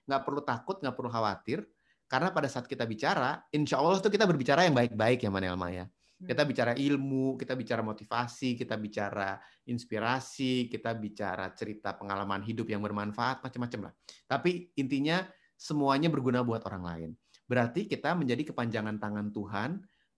nggak 0.05 0.21
perlu 0.21 0.41
takut, 0.43 0.79
nggak 0.83 0.95
perlu 0.95 1.09
khawatir, 1.09 1.65
karena 2.05 2.29
pada 2.29 2.45
saat 2.45 2.69
kita 2.69 2.85
bicara, 2.85 3.41
insya 3.49 3.81
Allah 3.81 3.97
itu 3.97 4.09
kita 4.13 4.29
berbicara 4.29 4.69
yang 4.69 4.77
baik-baik 4.77 5.25
ya 5.25 5.29
Manelma 5.33 5.73
ya. 5.73 5.85
Hmm. 5.85 6.27
Kita 6.29 6.45
bicara 6.45 6.71
ilmu, 6.77 7.35
kita 7.35 7.57
bicara 7.57 7.81
motivasi, 7.81 8.55
kita 8.55 8.77
bicara 8.77 9.41
inspirasi, 9.65 10.69
kita 10.69 10.93
bicara 10.95 11.51
cerita 11.57 11.97
pengalaman 11.97 12.45
hidup 12.45 12.69
yang 12.69 12.85
bermanfaat, 12.85 13.41
macam-macam 13.41 13.89
lah. 13.89 13.93
Tapi 14.29 14.69
intinya 14.77 15.25
semuanya 15.57 16.07
berguna 16.13 16.45
buat 16.45 16.61
orang 16.69 16.83
lain. 16.85 17.09
Berarti 17.45 17.89
kita 17.89 18.13
menjadi 18.13 18.53
kepanjangan 18.53 18.97
tangan 19.01 19.27
Tuhan 19.33 19.69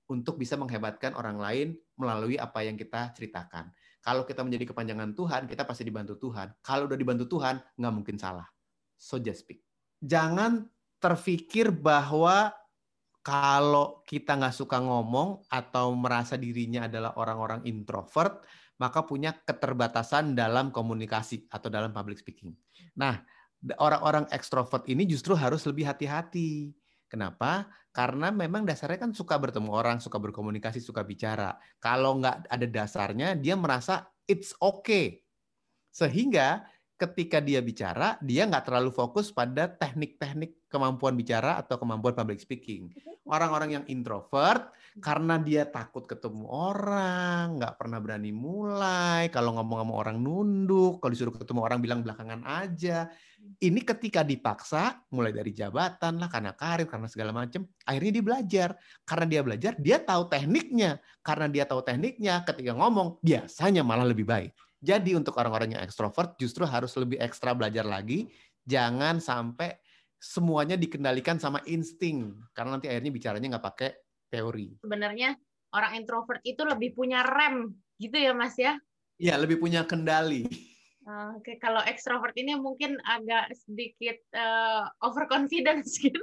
untuk 0.07 0.39
bisa 0.39 0.55
menghebatkan 0.55 1.13
orang 1.15 1.37
lain 1.37 1.67
melalui 1.99 2.39
apa 2.39 2.63
yang 2.63 2.79
kita 2.79 3.11
ceritakan. 3.11 3.71
Kalau 3.99 4.23
kita 4.23 4.39
menjadi 4.39 4.71
kepanjangan 4.71 5.11
Tuhan, 5.11 5.41
kita 5.51 5.67
pasti 5.67 5.83
dibantu 5.83 6.15
Tuhan. 6.15 6.55
Kalau 6.63 6.87
udah 6.87 6.95
dibantu 6.95 7.27
Tuhan, 7.27 7.59
nggak 7.75 7.93
mungkin 7.93 8.15
salah. 8.15 8.47
So 8.95 9.19
just 9.19 9.43
speak. 9.43 9.59
Jangan 9.99 10.63
terfikir 11.03 11.75
bahwa 11.75 12.55
kalau 13.19 13.99
kita 14.07 14.39
nggak 14.39 14.55
suka 14.55 14.79
ngomong 14.79 15.43
atau 15.51 15.91
merasa 15.91 16.39
dirinya 16.39 16.87
adalah 16.87 17.19
orang-orang 17.19 17.67
introvert, 17.67 18.47
maka 18.79 19.03
punya 19.03 19.35
keterbatasan 19.35 20.31
dalam 20.31 20.71
komunikasi 20.71 21.51
atau 21.51 21.67
dalam 21.67 21.91
public 21.91 22.23
speaking. 22.23 22.55
Nah, 22.95 23.19
orang-orang 23.83 24.31
ekstrovert 24.31 24.87
ini 24.87 25.03
justru 25.03 25.35
harus 25.35 25.67
lebih 25.67 25.83
hati-hati 25.83 26.71
Kenapa? 27.07 27.71
Karena 27.95 28.29
memang 28.29 28.67
dasarnya 28.67 29.09
kan 29.09 29.11
suka 29.15 29.39
bertemu 29.39 29.73
orang, 29.73 29.97
suka 30.03 30.19
berkomunikasi, 30.21 30.83
suka 30.83 31.01
bicara. 31.07 31.55
Kalau 31.79 32.19
nggak 32.19 32.51
ada 32.51 32.67
dasarnya, 32.67 33.33
dia 33.33 33.55
merasa 33.57 34.11
it's 34.27 34.53
okay. 34.59 35.23
Sehingga 35.89 36.67
ketika 36.97 37.37
dia 37.37 37.61
bicara, 37.61 38.17
dia 38.25 38.49
nggak 38.49 38.65
terlalu 38.67 38.89
fokus 38.89 39.29
pada 39.29 39.69
teknik-teknik 39.69 40.65
kemampuan 40.67 41.13
bicara 41.13 41.61
atau 41.61 41.77
kemampuan 41.77 42.17
public 42.17 42.41
speaking. 42.41 42.89
Orang-orang 43.29 43.79
yang 43.79 43.85
introvert, 43.85 44.73
karena 44.97 45.37
dia 45.37 45.69
takut 45.69 46.09
ketemu 46.09 46.49
orang, 46.49 47.61
nggak 47.61 47.77
pernah 47.77 48.01
berani 48.01 48.33
mulai, 48.33 49.29
kalau 49.29 49.55
ngomong 49.55 49.85
sama 49.85 49.93
orang 49.93 50.17
nunduk, 50.17 50.97
kalau 50.97 51.11
disuruh 51.13 51.35
ketemu 51.37 51.61
orang 51.61 51.79
bilang 51.79 52.01
belakangan 52.01 52.41
aja, 52.43 53.07
ini 53.57 53.81
ketika 53.81 54.21
dipaksa, 54.21 55.01
mulai 55.13 55.33
dari 55.33 55.53
jabatan 55.53 56.17
lah, 56.17 56.29
karena 56.29 56.53
karir, 56.53 56.85
karena 56.89 57.07
segala 57.09 57.31
macam, 57.33 57.65
akhirnya 57.85 58.11
dia 58.19 58.25
belajar. 58.25 58.69
Karena 59.01 59.25
dia 59.25 59.41
belajar, 59.41 59.71
dia 59.77 59.97
tahu 60.01 60.29
tekniknya. 60.29 61.01
Karena 61.25 61.45
dia 61.49 61.63
tahu 61.65 61.81
tekniknya, 61.81 62.45
ketika 62.45 62.73
ngomong, 62.77 63.17
biasanya 63.21 63.81
malah 63.81 64.05
lebih 64.05 64.25
baik. 64.29 64.53
Jadi 64.77 65.17
untuk 65.17 65.33
orang-orang 65.41 65.73
yang 65.73 65.81
ekstrovert, 65.81 66.37
justru 66.37 66.61
harus 66.63 66.93
lebih 66.97 67.17
ekstra 67.17 67.57
belajar 67.57 67.81
lagi. 67.81 68.29
Jangan 68.67 69.17
sampai 69.17 69.77
semuanya 70.21 70.77
dikendalikan 70.77 71.41
sama 71.41 71.61
insting. 71.65 72.37
Karena 72.53 72.77
nanti 72.77 72.85
akhirnya 72.89 73.09
bicaranya 73.09 73.47
nggak 73.57 73.65
pakai 73.73 73.91
teori. 74.29 74.77
Sebenarnya 74.81 75.33
orang 75.73 75.97
introvert 75.97 76.41
itu 76.45 76.61
lebih 76.61 76.93
punya 76.93 77.25
rem, 77.25 77.73
gitu 77.97 78.17
ya 78.21 78.37
Mas 78.37 78.53
ya? 78.57 78.77
Iya, 79.17 79.41
lebih 79.41 79.57
punya 79.57 79.81
kendali. 79.81 80.45
Oke, 81.07 81.55
kalau 81.55 81.79
ekstrovert 81.87 82.35
ini 82.35 82.59
mungkin 82.59 82.99
agak 83.07 83.55
sedikit 83.55 84.19
uh, 84.35 84.91
overconfidence 85.07 85.95
gitu. 86.03 86.19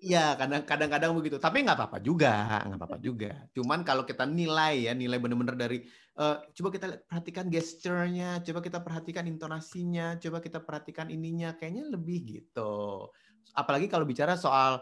Iya, 0.00 0.40
kadang 0.40 0.64
kadang 0.64 1.12
begitu. 1.12 1.36
Tapi 1.36 1.60
nggak 1.60 1.76
apa-apa 1.76 2.00
juga, 2.00 2.64
nggak 2.64 2.80
apa-apa 2.80 2.96
juga. 2.96 3.44
Cuman 3.52 3.84
kalau 3.84 4.08
kita 4.08 4.24
nilai 4.24 4.88
ya, 4.88 4.96
nilai 4.96 5.20
benar-benar 5.20 5.52
dari 5.52 5.84
uh, 6.16 6.40
coba 6.48 6.68
kita 6.72 7.04
perhatikan 7.04 7.52
gesturnya, 7.52 8.40
coba 8.40 8.64
kita 8.64 8.80
perhatikan 8.80 9.28
intonasinya, 9.28 10.16
coba 10.16 10.40
kita 10.40 10.64
perhatikan 10.64 11.12
ininya, 11.12 11.52
kayaknya 11.52 11.92
lebih 11.92 12.24
gitu. 12.24 13.12
Apalagi 13.52 13.84
kalau 13.84 14.08
bicara 14.08 14.32
soal 14.40 14.80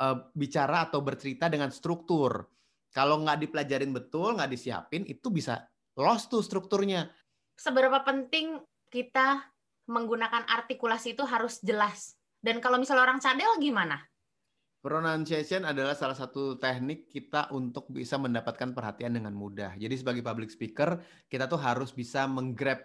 uh, 0.00 0.16
bicara 0.32 0.88
atau 0.88 1.04
bercerita 1.04 1.52
dengan 1.52 1.68
struktur. 1.68 2.48
Kalau 2.88 3.20
nggak 3.20 3.44
dipelajarin 3.44 3.92
betul, 3.92 4.32
nggak 4.32 4.48
disiapin, 4.48 5.04
itu 5.04 5.28
bisa 5.28 5.60
lost 5.92 6.32
tuh 6.32 6.40
strukturnya. 6.40 7.04
Seberapa 7.52 8.00
penting 8.00 8.56
kita 8.88 9.44
menggunakan 9.88 10.44
artikulasi 10.44 11.16
itu 11.16 11.24
harus 11.24 11.60
jelas. 11.64 12.16
Dan 12.38 12.60
kalau 12.60 12.76
misalnya 12.76 13.08
orang 13.08 13.20
cadel 13.20 13.56
gimana? 13.58 13.98
Pronunciation 14.78 15.66
adalah 15.66 15.98
salah 15.98 16.14
satu 16.14 16.54
teknik 16.54 17.10
kita 17.10 17.50
untuk 17.50 17.90
bisa 17.90 18.14
mendapatkan 18.14 18.70
perhatian 18.70 19.18
dengan 19.18 19.34
mudah. 19.34 19.74
Jadi 19.74 19.98
sebagai 19.98 20.22
public 20.22 20.54
speaker, 20.54 21.02
kita 21.26 21.50
tuh 21.50 21.58
harus 21.58 21.90
bisa 21.90 22.30
menggrab 22.30 22.78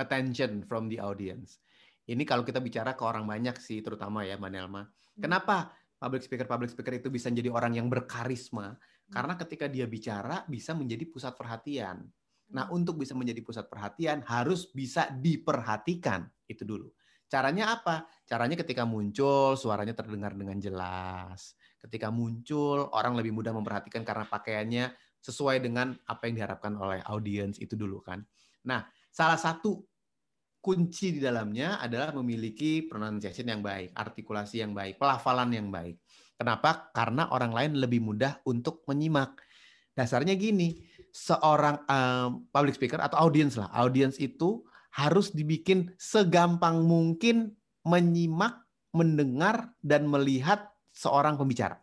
attention 0.00 0.64
from 0.64 0.88
the 0.88 0.96
audience. 0.96 1.60
Ini 2.08 2.24
kalau 2.24 2.48
kita 2.48 2.64
bicara 2.64 2.96
ke 2.96 3.04
orang 3.04 3.28
banyak 3.28 3.60
sih, 3.60 3.84
terutama 3.84 4.24
ya 4.24 4.40
Mbak 4.40 4.50
Nelma. 4.56 4.82
Hmm. 4.84 4.88
Kenapa 5.20 5.72
public 6.00 6.24
speaker 6.24 6.48
public 6.48 6.72
speaker 6.72 6.96
itu 6.96 7.08
bisa 7.12 7.28
menjadi 7.28 7.50
orang 7.52 7.72
yang 7.76 7.92
berkarisma? 7.92 8.72
Hmm. 8.72 9.12
Karena 9.12 9.34
ketika 9.36 9.66
dia 9.68 9.84
bicara 9.84 10.48
bisa 10.48 10.72
menjadi 10.72 11.04
pusat 11.08 11.36
perhatian. 11.36 12.08
Nah, 12.52 12.68
hmm. 12.68 12.76
untuk 12.76 13.00
bisa 13.00 13.16
menjadi 13.16 13.40
pusat 13.40 13.70
perhatian 13.70 14.20
harus 14.28 14.68
bisa 14.68 15.08
diperhatikan. 15.08 16.28
Itu 16.44 16.68
dulu. 16.68 16.92
Caranya 17.24 17.80
apa? 17.80 18.04
Caranya 18.28 18.54
ketika 18.60 18.84
muncul 18.84 19.56
suaranya 19.56 19.96
terdengar 19.96 20.36
dengan 20.36 20.60
jelas. 20.60 21.56
Ketika 21.80 22.12
muncul 22.12 22.92
orang 22.92 23.16
lebih 23.16 23.32
mudah 23.32 23.50
memperhatikan 23.56 24.04
karena 24.04 24.28
pakaiannya 24.28 24.92
sesuai 25.24 25.64
dengan 25.64 25.96
apa 26.04 26.28
yang 26.28 26.36
diharapkan 26.36 26.76
oleh 26.76 27.00
audiens 27.08 27.56
itu 27.56 27.74
dulu 27.74 28.04
kan. 28.04 28.20
Nah, 28.68 28.84
salah 29.08 29.40
satu 29.40 29.80
kunci 30.64 31.16
di 31.16 31.20
dalamnya 31.20 31.80
adalah 31.80 32.12
memiliki 32.16 32.84
pronunciation 32.84 33.52
yang 33.52 33.60
baik, 33.60 33.92
artikulasi 33.92 34.64
yang 34.64 34.72
baik, 34.72 34.96
pelafalan 34.96 35.52
yang 35.52 35.68
baik. 35.68 36.00
Kenapa? 36.36 36.88
Karena 36.92 37.28
orang 37.32 37.52
lain 37.52 37.72
lebih 37.80 38.00
mudah 38.00 38.40
untuk 38.48 38.80
menyimak. 38.88 39.44
Dasarnya 39.94 40.34
gini, 40.34 40.80
seorang 41.14 41.78
um, 41.86 42.42
public 42.50 42.74
speaker 42.74 42.98
atau 42.98 43.30
audiens 43.30 43.54
lah, 43.54 43.70
audiens 43.70 44.18
itu 44.18 44.66
harus 44.90 45.30
dibikin 45.30 45.94
segampang 45.94 46.82
mungkin 46.82 47.54
menyimak, 47.86 48.66
mendengar 48.90 49.70
dan 49.78 50.10
melihat 50.10 50.74
seorang 50.90 51.38
pembicara. 51.38 51.78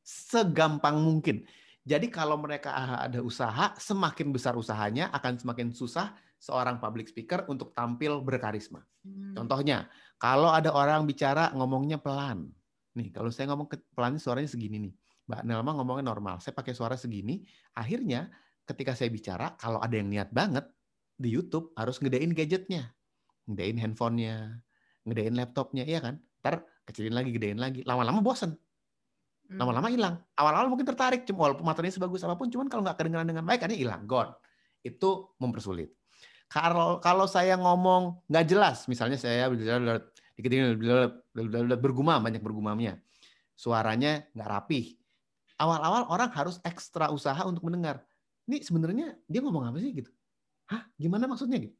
Segampang 0.00 0.96
mungkin. 1.04 1.44
Jadi 1.84 2.08
kalau 2.08 2.40
mereka 2.40 2.72
ada 3.04 3.20
usaha, 3.20 3.76
semakin 3.76 4.32
besar 4.32 4.56
usahanya 4.56 5.12
akan 5.12 5.36
semakin 5.36 5.68
susah 5.70 6.16
seorang 6.40 6.80
public 6.80 7.12
speaker 7.12 7.44
untuk 7.52 7.76
tampil 7.76 8.24
berkarisma. 8.24 8.82
Hmm. 9.04 9.36
Contohnya, 9.36 9.86
kalau 10.16 10.50
ada 10.50 10.72
orang 10.72 11.04
bicara 11.04 11.52
ngomongnya 11.52 12.00
pelan. 12.00 12.48
Nih, 12.96 13.12
kalau 13.12 13.28
saya 13.28 13.52
ngomong 13.52 13.68
pelan 13.92 14.16
suaranya 14.16 14.48
segini 14.48 14.88
nih. 14.88 14.94
Mbak 15.26 15.42
Nelma 15.42 15.74
ngomongnya 15.74 16.06
normal. 16.06 16.38
Saya 16.38 16.54
pakai 16.54 16.70
suara 16.70 16.94
segini, 16.94 17.42
akhirnya 17.74 18.30
ketika 18.66 18.92
saya 18.98 19.08
bicara, 19.08 19.54
kalau 19.56 19.78
ada 19.78 19.94
yang 19.94 20.10
niat 20.10 20.34
banget 20.34 20.66
di 21.16 21.32
YouTube 21.32 21.72
harus 21.78 22.02
ngedein 22.02 22.34
gadgetnya, 22.34 22.92
ngedein 23.46 23.78
handphonenya, 23.78 24.60
ngedein 25.06 25.34
laptopnya, 25.38 25.86
iya 25.86 26.02
kan? 26.02 26.18
Ntar 26.42 26.66
kecilin 26.84 27.14
lagi, 27.14 27.30
gedein 27.30 27.62
lagi, 27.62 27.86
lama-lama 27.86 28.20
bosen, 28.20 28.52
hmm. 28.52 29.56
lama-lama 29.56 29.88
hilang. 29.88 30.14
Awal-awal 30.34 30.66
mungkin 30.68 30.84
tertarik, 30.84 31.24
cuma 31.24 31.48
walaupun 31.48 31.64
materinya 31.64 31.94
sebagus 31.94 32.26
apa 32.26 32.34
pun, 32.34 32.50
cuman 32.50 32.66
kalau 32.66 32.82
nggak 32.82 32.98
kedengaran 32.98 33.30
dengan 33.30 33.46
baik, 33.46 33.64
kan 33.64 33.70
hilang, 33.72 34.04
gone. 34.04 34.34
Itu 34.82 35.34
mempersulit. 35.38 35.94
Kalau 36.46 37.02
kalau 37.02 37.26
saya 37.26 37.58
ngomong 37.58 38.30
nggak 38.30 38.46
jelas, 38.46 38.86
misalnya 38.86 39.18
saya 39.18 39.50
bergumam 41.74 42.22
banyak 42.22 42.38
bergumamnya, 42.38 43.02
suaranya 43.58 44.26
nggak 44.30 44.50
rapih. 44.50 44.94
Awal-awal 45.58 46.06
orang 46.12 46.30
harus 46.36 46.62
ekstra 46.62 47.10
usaha 47.10 47.40
untuk 47.48 47.66
mendengar 47.66 48.04
ini 48.46 48.62
sebenarnya 48.62 49.14
dia 49.26 49.40
ngomong 49.42 49.66
apa 49.66 49.78
sih 49.82 49.90
gitu? 49.90 50.10
Hah? 50.70 50.86
Gimana 50.98 51.26
maksudnya 51.30 51.58
gitu? 51.62 51.76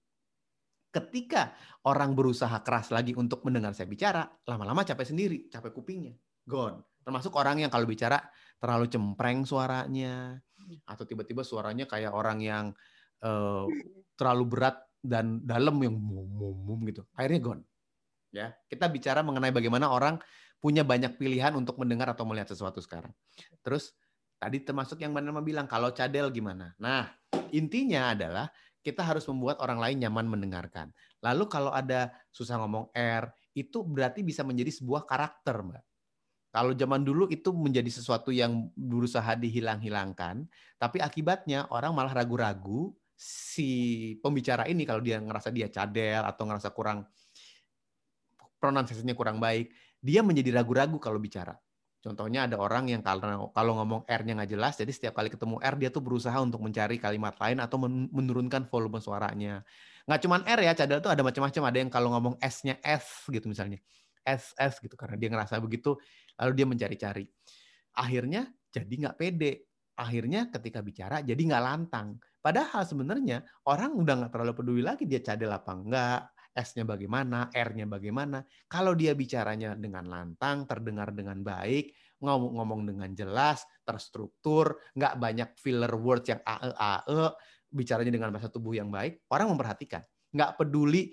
Ketika 0.90 1.52
orang 1.84 2.16
berusaha 2.16 2.54
keras 2.62 2.88
lagi 2.94 3.12
untuk 3.12 3.44
mendengar 3.44 3.76
saya 3.76 3.86
bicara, 3.86 4.24
lama-lama 4.48 4.86
capek 4.86 5.06
sendiri, 5.12 5.38
capek 5.52 5.74
kupingnya, 5.74 6.14
gone. 6.48 6.80
Termasuk 7.04 7.36
orang 7.36 7.62
yang 7.62 7.70
kalau 7.70 7.84
bicara 7.84 8.18
terlalu 8.56 8.90
cempreng 8.90 9.44
suaranya 9.44 10.40
atau 10.88 11.04
tiba-tiba 11.06 11.46
suaranya 11.46 11.86
kayak 11.86 12.10
orang 12.10 12.38
yang 12.42 12.64
uh, 13.22 13.68
terlalu 14.18 14.44
berat 14.56 14.82
dan 15.04 15.38
dalam 15.44 15.78
yang 15.78 15.94
mum, 15.94 16.26
mum, 16.26 16.56
mum 16.66 16.80
gitu. 16.88 17.06
Akhirnya 17.14 17.40
gone. 17.44 17.62
Ya, 18.34 18.56
kita 18.66 18.90
bicara 18.90 19.22
mengenai 19.22 19.54
bagaimana 19.54 19.86
orang 19.92 20.18
punya 20.58 20.82
banyak 20.82 21.20
pilihan 21.20 21.54
untuk 21.54 21.78
mendengar 21.78 22.10
atau 22.10 22.26
melihat 22.26 22.50
sesuatu 22.50 22.80
sekarang. 22.82 23.12
Terus 23.62 23.94
tadi 24.36 24.62
termasuk 24.62 25.00
yang 25.00 25.12
mana 25.16 25.32
bilang 25.40 25.64
kalau 25.68 25.90
cadel 25.92 26.28
gimana. 26.30 26.76
Nah, 26.76 27.08
intinya 27.52 28.12
adalah 28.12 28.46
kita 28.86 29.02
harus 29.02 29.26
membuat 29.26 29.58
orang 29.58 29.82
lain 29.82 30.06
nyaman 30.06 30.30
mendengarkan. 30.30 30.94
Lalu 31.18 31.50
kalau 31.50 31.74
ada 31.74 32.14
susah 32.30 32.54
ngomong 32.62 32.94
R, 32.94 33.26
itu 33.56 33.82
berarti 33.82 34.22
bisa 34.22 34.46
menjadi 34.46 34.70
sebuah 34.70 35.08
karakter, 35.08 35.58
Mbak. 35.58 35.84
Kalau 36.54 36.72
zaman 36.72 37.02
dulu 37.02 37.28
itu 37.28 37.52
menjadi 37.52 37.90
sesuatu 37.90 38.30
yang 38.30 38.70
berusaha 38.78 39.36
dihilang-hilangkan, 39.36 40.46
tapi 40.78 41.02
akibatnya 41.02 41.66
orang 41.68 41.92
malah 41.92 42.14
ragu-ragu 42.16 42.94
si 43.16 44.14
pembicara 44.20 44.68
ini 44.68 44.84
kalau 44.84 45.00
dia 45.00 45.20
ngerasa 45.20 45.48
dia 45.52 45.68
cadel 45.72 46.24
atau 46.24 46.44
ngerasa 46.48 46.68
kurang 46.72 47.08
pronunciasinya 48.56 49.12
kurang 49.12 49.36
baik, 49.36 49.68
dia 50.00 50.24
menjadi 50.24 50.56
ragu-ragu 50.56 50.96
kalau 50.96 51.20
bicara. 51.20 51.58
Contohnya 52.06 52.46
ada 52.46 52.54
orang 52.62 52.86
yang 52.86 53.02
kalau 53.02 53.50
kalau 53.50 53.72
ngomong 53.82 54.06
R-nya 54.06 54.38
nggak 54.38 54.50
jelas, 54.54 54.78
jadi 54.78 54.92
setiap 54.94 55.18
kali 55.18 55.26
ketemu 55.26 55.58
R 55.58 55.74
dia 55.74 55.90
tuh 55.90 56.06
berusaha 56.06 56.38
untuk 56.38 56.62
mencari 56.62 57.02
kalimat 57.02 57.34
lain 57.42 57.58
atau 57.58 57.82
menurunkan 57.82 58.70
volume 58.70 59.02
suaranya. 59.02 59.66
Nggak 60.06 60.20
cuma 60.22 60.38
R 60.46 60.60
ya, 60.62 60.72
cadel 60.78 61.02
tuh 61.02 61.10
ada 61.10 61.26
macam-macam. 61.26 61.62
Ada 61.66 61.78
yang 61.82 61.90
kalau 61.90 62.14
ngomong 62.14 62.34
S-nya 62.38 62.78
F 62.78 63.26
gitu 63.34 63.50
misalnya. 63.50 63.82
S 64.26 64.54
S 64.58 64.82
gitu 64.82 64.98
karena 64.98 65.14
dia 65.14 65.30
ngerasa 65.30 65.62
begitu 65.62 65.94
lalu 66.42 66.52
dia 66.58 66.66
mencari-cari 66.66 67.24
akhirnya 67.96 68.50
jadi 68.68 68.94
nggak 69.06 69.16
pede 69.16 69.52
akhirnya 69.96 70.52
ketika 70.52 70.84
bicara 70.84 71.24
jadi 71.24 71.38
nggak 71.38 71.64
lantang 71.64 72.20
padahal 72.42 72.84
sebenarnya 72.84 73.46
orang 73.64 73.96
udah 73.96 74.14
nggak 74.26 74.32
terlalu 74.34 74.52
peduli 74.52 74.82
lagi 74.84 75.08
dia 75.08 75.24
cadel 75.24 75.54
apa 75.54 75.72
enggak 75.72 76.20
S-nya 76.56 76.88
bagaimana, 76.88 77.52
R-nya 77.52 77.84
bagaimana. 77.84 78.40
Kalau 78.64 78.96
dia 78.96 79.12
bicaranya 79.12 79.76
dengan 79.76 80.08
lantang, 80.08 80.64
terdengar 80.64 81.12
dengan 81.12 81.44
baik, 81.44 81.92
ngomong-ngomong 82.24 82.88
dengan 82.88 83.12
jelas, 83.12 83.60
terstruktur, 83.84 84.80
nggak 84.96 85.20
banyak 85.20 85.48
filler 85.60 85.92
words 86.00 86.32
yang 86.32 86.40
ae 86.40 86.72
ae, 86.72 87.24
bicaranya 87.68 88.08
dengan 88.08 88.32
bahasa 88.32 88.48
tubuh 88.48 88.72
yang 88.72 88.88
baik, 88.88 89.28
orang 89.28 89.52
memperhatikan. 89.52 90.00
Nggak 90.32 90.56
peduli 90.56 91.12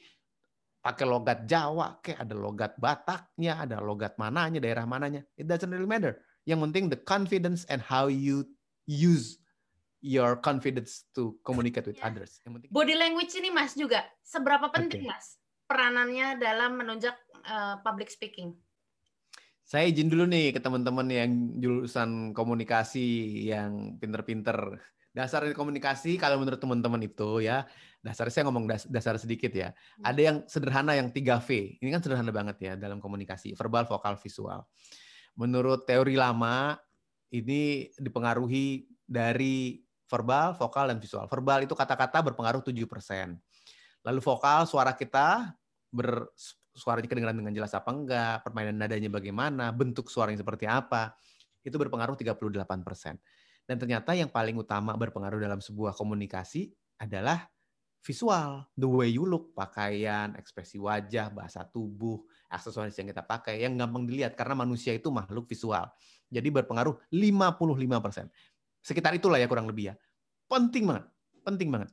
pakai 0.79 1.05
logat 1.07 1.43
Jawa, 1.43 1.99
kayak 1.99 2.23
ada 2.23 2.35
logat 2.35 2.71
Bataknya, 2.79 3.59
ada 3.59 3.83
logat 3.83 4.15
mananya, 4.15 4.63
daerah 4.63 4.87
mananya. 4.87 5.27
It 5.35 5.47
doesn't 5.47 5.67
really 5.67 5.87
matter. 5.87 6.23
Yang 6.47 6.59
penting 6.71 6.85
the 6.87 6.99
confidence 6.99 7.67
and 7.67 7.83
how 7.83 8.07
you 8.07 8.47
use 8.87 9.42
your 10.03 10.35
confidence 10.43 11.07
to 11.15 11.39
communicate 11.47 11.87
with 11.87 11.97
yeah. 11.97 12.11
others. 12.11 12.43
Yang 12.43 12.59
penting 12.59 12.69
body 12.75 12.95
language 12.99 13.31
ini 13.39 13.49
Mas 13.49 13.71
juga 13.73 14.03
seberapa 14.19 14.67
penting 14.67 15.07
okay. 15.07 15.09
Mas 15.09 15.39
peranannya 15.63 16.37
dalam 16.37 16.75
menunjak 16.75 17.15
uh, 17.47 17.79
public 17.81 18.11
speaking? 18.11 18.51
Saya 19.63 19.87
izin 19.87 20.11
dulu 20.11 20.27
nih 20.27 20.51
ke 20.51 20.59
teman-teman 20.59 21.07
yang 21.07 21.31
jurusan 21.57 22.35
komunikasi 22.35 23.41
yang 23.47 23.95
pinter-pinter. 23.95 24.77
Dasar 25.15 25.47
komunikasi 25.55 26.19
kalau 26.19 26.41
menurut 26.41 26.59
teman-teman 26.59 26.99
itu 26.99 27.39
ya 27.39 27.63
dasar 28.03 28.27
saya 28.27 28.51
ngomong 28.51 28.67
dasar 28.67 29.15
sedikit 29.15 29.55
ya. 29.55 29.71
Hmm. 29.71 30.03
Ada 30.11 30.21
yang 30.21 30.37
sederhana 30.51 30.99
yang 30.99 31.15
3V. 31.15 31.79
Ini 31.79 31.89
kan 31.95 32.01
sederhana 32.03 32.29
banget 32.35 32.57
ya 32.59 32.73
dalam 32.75 32.99
komunikasi, 32.99 33.55
verbal, 33.55 33.87
vokal, 33.87 34.19
visual. 34.19 34.67
Menurut 35.39 35.87
teori 35.87 36.19
lama 36.19 36.75
ini 37.33 37.89
dipengaruhi 37.95 38.85
dari 39.07 39.79
verbal, 40.07 40.55
vokal 40.57 40.91
dan 40.91 40.97
visual. 40.99 41.25
Verbal 41.27 41.65
itu 41.65 41.73
kata-kata 41.73 42.21
berpengaruh 42.31 42.61
7%. 42.61 43.37
Lalu 44.03 44.19
vokal 44.19 44.67
suara 44.67 44.91
kita 44.93 45.55
ber 45.93 46.27
suaranya 46.73 47.05
kedengaran 47.05 47.37
dengan 47.37 47.53
jelas 47.53 47.71
apa 47.77 47.93
enggak, 47.93 48.41
permainan 48.41 48.75
nadanya 48.81 49.09
bagaimana, 49.13 49.69
bentuk 49.69 50.09
suaranya 50.09 50.41
seperti 50.41 50.65
apa, 50.65 51.13
itu 51.61 51.77
berpengaruh 51.77 52.17
38%. 52.17 53.21
Dan 53.63 53.75
ternyata 53.79 54.11
yang 54.17 54.27
paling 54.27 54.57
utama 54.59 54.97
berpengaruh 54.97 55.39
dalam 55.39 55.61
sebuah 55.61 55.95
komunikasi 55.95 56.73
adalah 56.99 57.47
visual, 58.03 58.67
the 58.75 58.83
way 58.83 59.15
you 59.15 59.23
look, 59.23 59.55
pakaian, 59.55 60.35
ekspresi 60.35 60.75
wajah, 60.75 61.31
bahasa 61.31 61.63
tubuh, 61.63 62.19
aksesoris 62.51 62.99
yang 62.99 63.07
kita 63.07 63.23
pakai, 63.23 63.63
yang 63.63 63.79
gampang 63.79 64.03
dilihat 64.03 64.35
karena 64.35 64.59
manusia 64.59 64.91
itu 64.91 65.07
makhluk 65.07 65.47
visual. 65.47 65.87
Jadi 66.27 66.51
berpengaruh 66.51 66.99
55%. 67.07 68.27
Sekitar 68.83 69.15
itulah 69.15 69.39
ya 69.39 69.47
kurang 69.47 69.65
lebih 69.71 69.91
ya. 69.91 69.95
Penting 70.51 70.83
banget, 70.85 71.07
penting 71.47 71.71
banget. 71.71 71.89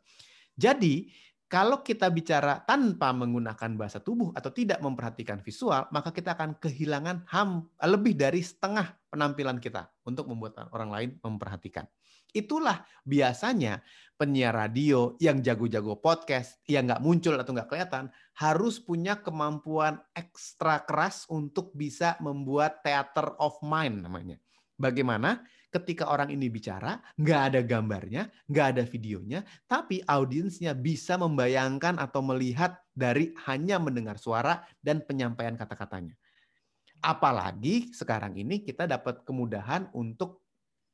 Jadi 0.59 1.09
kalau 1.51 1.83
kita 1.83 2.07
bicara 2.15 2.63
tanpa 2.63 3.11
menggunakan 3.11 3.75
bahasa 3.75 3.99
tubuh 3.99 4.31
atau 4.39 4.55
tidak 4.55 4.79
memperhatikan 4.79 5.43
visual, 5.43 5.91
maka 5.91 6.15
kita 6.15 6.39
akan 6.39 6.55
kehilangan 6.63 7.27
ham, 7.27 7.67
lebih 7.83 8.15
dari 8.15 8.39
setengah 8.39 8.95
penampilan 9.11 9.59
kita 9.59 9.91
untuk 10.07 10.31
membuat 10.31 10.71
orang 10.71 10.91
lain 10.95 11.11
memperhatikan. 11.19 11.91
Itulah 12.31 12.87
biasanya 13.03 13.83
penyiar 14.15 14.55
radio 14.55 15.19
yang 15.19 15.43
jago-jago 15.43 15.99
podcast, 15.99 16.63
yang 16.71 16.87
nggak 16.87 17.03
muncul 17.03 17.35
atau 17.35 17.51
nggak 17.51 17.67
kelihatan, 17.67 18.15
harus 18.39 18.79
punya 18.79 19.19
kemampuan 19.19 19.99
ekstra 20.15 20.87
keras 20.87 21.27
untuk 21.27 21.75
bisa 21.75 22.15
membuat 22.23 22.79
theater 22.87 23.35
of 23.43 23.59
mind 23.59 24.07
namanya. 24.07 24.39
Bagaimana? 24.79 25.43
Ketika 25.71 26.11
orang 26.11 26.35
ini 26.35 26.51
bicara, 26.51 26.99
nggak 27.15 27.41
ada 27.55 27.61
gambarnya, 27.63 28.27
nggak 28.51 28.67
ada 28.77 28.83
videonya, 28.85 29.41
tapi 29.71 30.03
audiensnya 30.03 30.75
bisa 30.75 31.15
membayangkan 31.15 31.97
atau 32.03 32.21
melihat 32.27 32.77
dari 32.91 33.31
hanya 33.47 33.79
mendengar 33.79 34.19
suara 34.19 34.67
dan 34.83 35.01
penyampaian 35.07 35.55
kata-katanya. 35.55 36.19
Apalagi 37.01 37.95
sekarang 37.97 38.37
ini 38.37 38.61
kita 38.61 38.85
dapat 38.85 39.25
kemudahan 39.25 39.89
untuk 39.97 40.45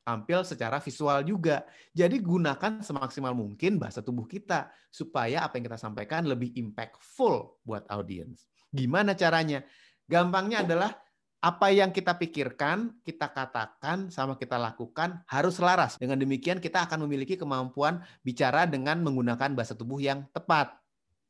tampil 0.07 0.47
secara 0.47 0.79
visual 0.79 1.27
juga. 1.27 1.67
Jadi 1.91 2.23
gunakan 2.23 2.79
semaksimal 2.79 3.35
mungkin 3.35 3.83
bahasa 3.83 4.07
tubuh 4.07 4.23
kita 4.31 4.71
supaya 4.87 5.43
apa 5.43 5.59
yang 5.59 5.67
kita 5.67 5.81
sampaikan 5.83 6.31
lebih 6.31 6.55
impactful 6.55 7.59
buat 7.67 7.83
audiens. 7.91 8.47
Gimana 8.71 9.19
caranya? 9.19 9.67
Gampangnya 10.07 10.62
adalah 10.62 10.95
apa 11.40 11.68
yang 11.68 11.92
kita 11.92 12.16
pikirkan, 12.16 12.96
kita 13.05 13.29
katakan, 13.31 14.09
sama 14.09 14.35
kita 14.40 14.57
lakukan 14.57 15.20
harus 15.29 15.61
selaras. 15.61 16.01
Dengan 16.01 16.16
demikian 16.16 16.59
kita 16.59 16.88
akan 16.88 17.05
memiliki 17.05 17.37
kemampuan 17.37 18.01
bicara 18.25 18.64
dengan 18.64 18.99
menggunakan 19.05 19.53
bahasa 19.53 19.77
tubuh 19.77 20.01
yang 20.01 20.25
tepat. 20.33 20.75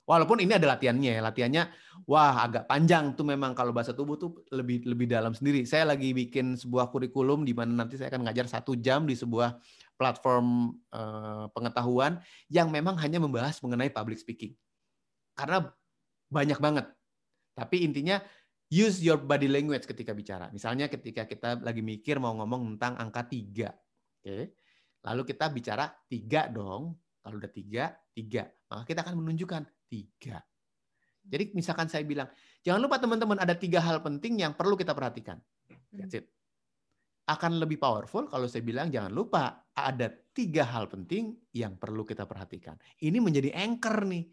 Walaupun 0.06 0.38
ini 0.38 0.54
ada 0.54 0.70
latihannya, 0.70 1.18
latihannya 1.18 1.66
wah 2.06 2.46
agak 2.46 2.70
panjang 2.70 3.18
tuh 3.18 3.26
memang 3.26 3.58
kalau 3.58 3.74
bahasa 3.74 3.90
tubuh 3.90 4.14
tuh 4.14 4.46
lebih 4.54 4.86
lebih 4.86 5.10
dalam 5.10 5.34
sendiri. 5.34 5.66
Saya 5.66 5.82
lagi 5.82 6.14
bikin 6.14 6.54
sebuah 6.54 6.94
kurikulum 6.94 7.42
di 7.42 7.50
mana 7.50 7.82
nanti 7.82 7.98
saya 7.98 8.14
akan 8.14 8.22
ngajar 8.22 8.46
satu 8.46 8.78
jam 8.78 9.02
di 9.02 9.18
sebuah 9.18 9.58
platform 9.98 10.78
eh, 10.94 11.44
pengetahuan 11.50 12.22
yang 12.46 12.70
memang 12.70 12.94
hanya 13.02 13.18
membahas 13.18 13.58
mengenai 13.58 13.90
public 13.90 14.22
speaking. 14.22 14.54
Karena 15.34 15.66
banyak 16.30 16.62
banget. 16.62 16.86
Tapi 17.58 17.82
intinya 17.82 18.22
use 18.70 18.98
your 19.02 19.18
body 19.20 19.46
language 19.46 19.86
ketika 19.86 20.10
bicara. 20.10 20.50
Misalnya 20.50 20.90
ketika 20.90 21.26
kita 21.26 21.62
lagi 21.62 21.82
mikir 21.82 22.18
mau 22.18 22.34
ngomong 22.34 22.74
tentang 22.74 22.98
angka 22.98 23.22
tiga, 23.30 23.70
oke, 24.22 24.38
lalu 25.06 25.22
kita 25.26 25.46
bicara 25.50 25.86
tiga 26.10 26.50
dong. 26.50 26.96
Kalau 27.26 27.42
udah 27.42 27.50
tiga, 27.50 27.90
tiga, 28.14 28.46
maka 28.70 28.86
kita 28.86 29.02
akan 29.02 29.18
menunjukkan 29.18 29.62
tiga. 29.90 30.38
Jadi 31.26 31.58
misalkan 31.58 31.90
saya 31.90 32.06
bilang, 32.06 32.30
jangan 32.62 32.78
lupa 32.78 33.02
teman-teman 33.02 33.42
ada 33.42 33.58
tiga 33.58 33.82
hal 33.82 33.98
penting 33.98 34.38
yang 34.46 34.54
perlu 34.54 34.78
kita 34.78 34.94
perhatikan. 34.94 35.42
That's 35.90 36.14
it. 36.14 36.30
Akan 37.26 37.58
lebih 37.58 37.82
powerful 37.82 38.30
kalau 38.30 38.46
saya 38.46 38.62
bilang 38.62 38.94
jangan 38.94 39.10
lupa 39.10 39.66
ada 39.74 40.06
tiga 40.30 40.62
hal 40.62 40.86
penting 40.86 41.34
yang 41.50 41.74
perlu 41.74 42.06
kita 42.06 42.22
perhatikan. 42.30 42.78
Ini 43.02 43.18
menjadi 43.18 43.50
anchor 43.58 44.06
nih. 44.06 44.30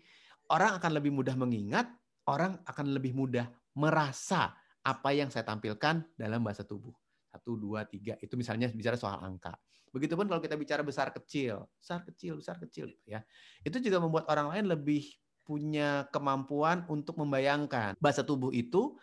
Orang 0.54 0.78
akan 0.78 1.02
lebih 1.02 1.10
mudah 1.10 1.34
mengingat, 1.34 1.90
orang 2.30 2.62
akan 2.70 2.94
lebih 2.94 3.18
mudah 3.18 3.50
merasa 3.74 4.54
apa 4.84 5.10
yang 5.16 5.32
saya 5.32 5.48
tampilkan 5.48 6.04
dalam 6.18 6.44
bahasa 6.44 6.66
tubuh. 6.68 6.94
Satu, 7.34 7.58
dua, 7.58 7.88
tiga. 7.90 8.14
Itu 8.22 8.38
misalnya 8.38 8.70
bicara 8.70 8.94
soal 8.94 9.18
angka. 9.26 9.58
Begitupun 9.94 10.26
kalau 10.26 10.42
kita 10.42 10.58
bicara 10.58 10.82
besar 10.82 11.14
kecil, 11.14 11.70
besar 11.78 12.02
kecil, 12.06 12.42
besar 12.42 12.58
kecil, 12.62 12.94
ya. 13.06 13.22
Itu 13.62 13.78
juga 13.78 14.02
membuat 14.02 14.26
orang 14.30 14.54
lain 14.54 14.66
lebih 14.70 15.06
punya 15.44 16.08
kemampuan 16.10 16.88
untuk 16.88 17.20
membayangkan 17.20 18.00
bahasa 18.00 18.24
tubuh 18.24 18.50
itu 18.56 18.96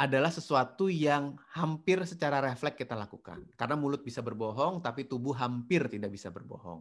adalah 0.00 0.32
sesuatu 0.32 0.88
yang 0.88 1.36
hampir 1.52 2.00
secara 2.08 2.40
refleks 2.40 2.80
kita 2.80 2.96
lakukan. 2.96 3.44
Karena 3.60 3.76
mulut 3.76 4.00
bisa 4.00 4.24
berbohong, 4.24 4.80
tapi 4.80 5.04
tubuh 5.04 5.36
hampir 5.36 5.84
tidak 5.92 6.08
bisa 6.16 6.32
berbohong. 6.32 6.80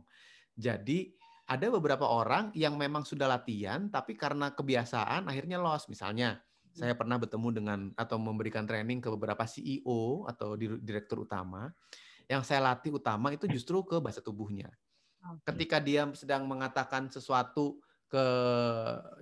Jadi 0.56 1.12
ada 1.44 1.68
beberapa 1.68 2.08
orang 2.08 2.56
yang 2.56 2.80
memang 2.80 3.04
sudah 3.04 3.28
latihan, 3.28 3.92
tapi 3.92 4.16
karena 4.16 4.56
kebiasaan 4.56 5.28
akhirnya 5.28 5.60
loss. 5.60 5.92
Misalnya, 5.92 6.40
Saya 6.74 6.94
pernah 6.96 7.18
bertemu 7.20 7.50
dengan 7.52 7.80
atau 7.98 8.18
memberikan 8.22 8.64
training 8.64 9.02
ke 9.04 9.10
beberapa 9.12 9.44
CEO 9.44 10.30
atau 10.30 10.56
direktur 10.58 11.26
utama. 11.26 11.74
Yang 12.30 12.54
saya 12.54 12.62
latih 12.62 12.96
utama 12.98 13.34
itu 13.34 13.50
justru 13.50 13.82
ke 13.82 13.98
bahasa 13.98 14.22
tubuhnya. 14.22 14.70
Ketika 15.44 15.82
dia 15.82 16.08
sedang 16.16 16.46
mengatakan 16.46 17.10
sesuatu 17.10 17.82
ke 18.10 18.26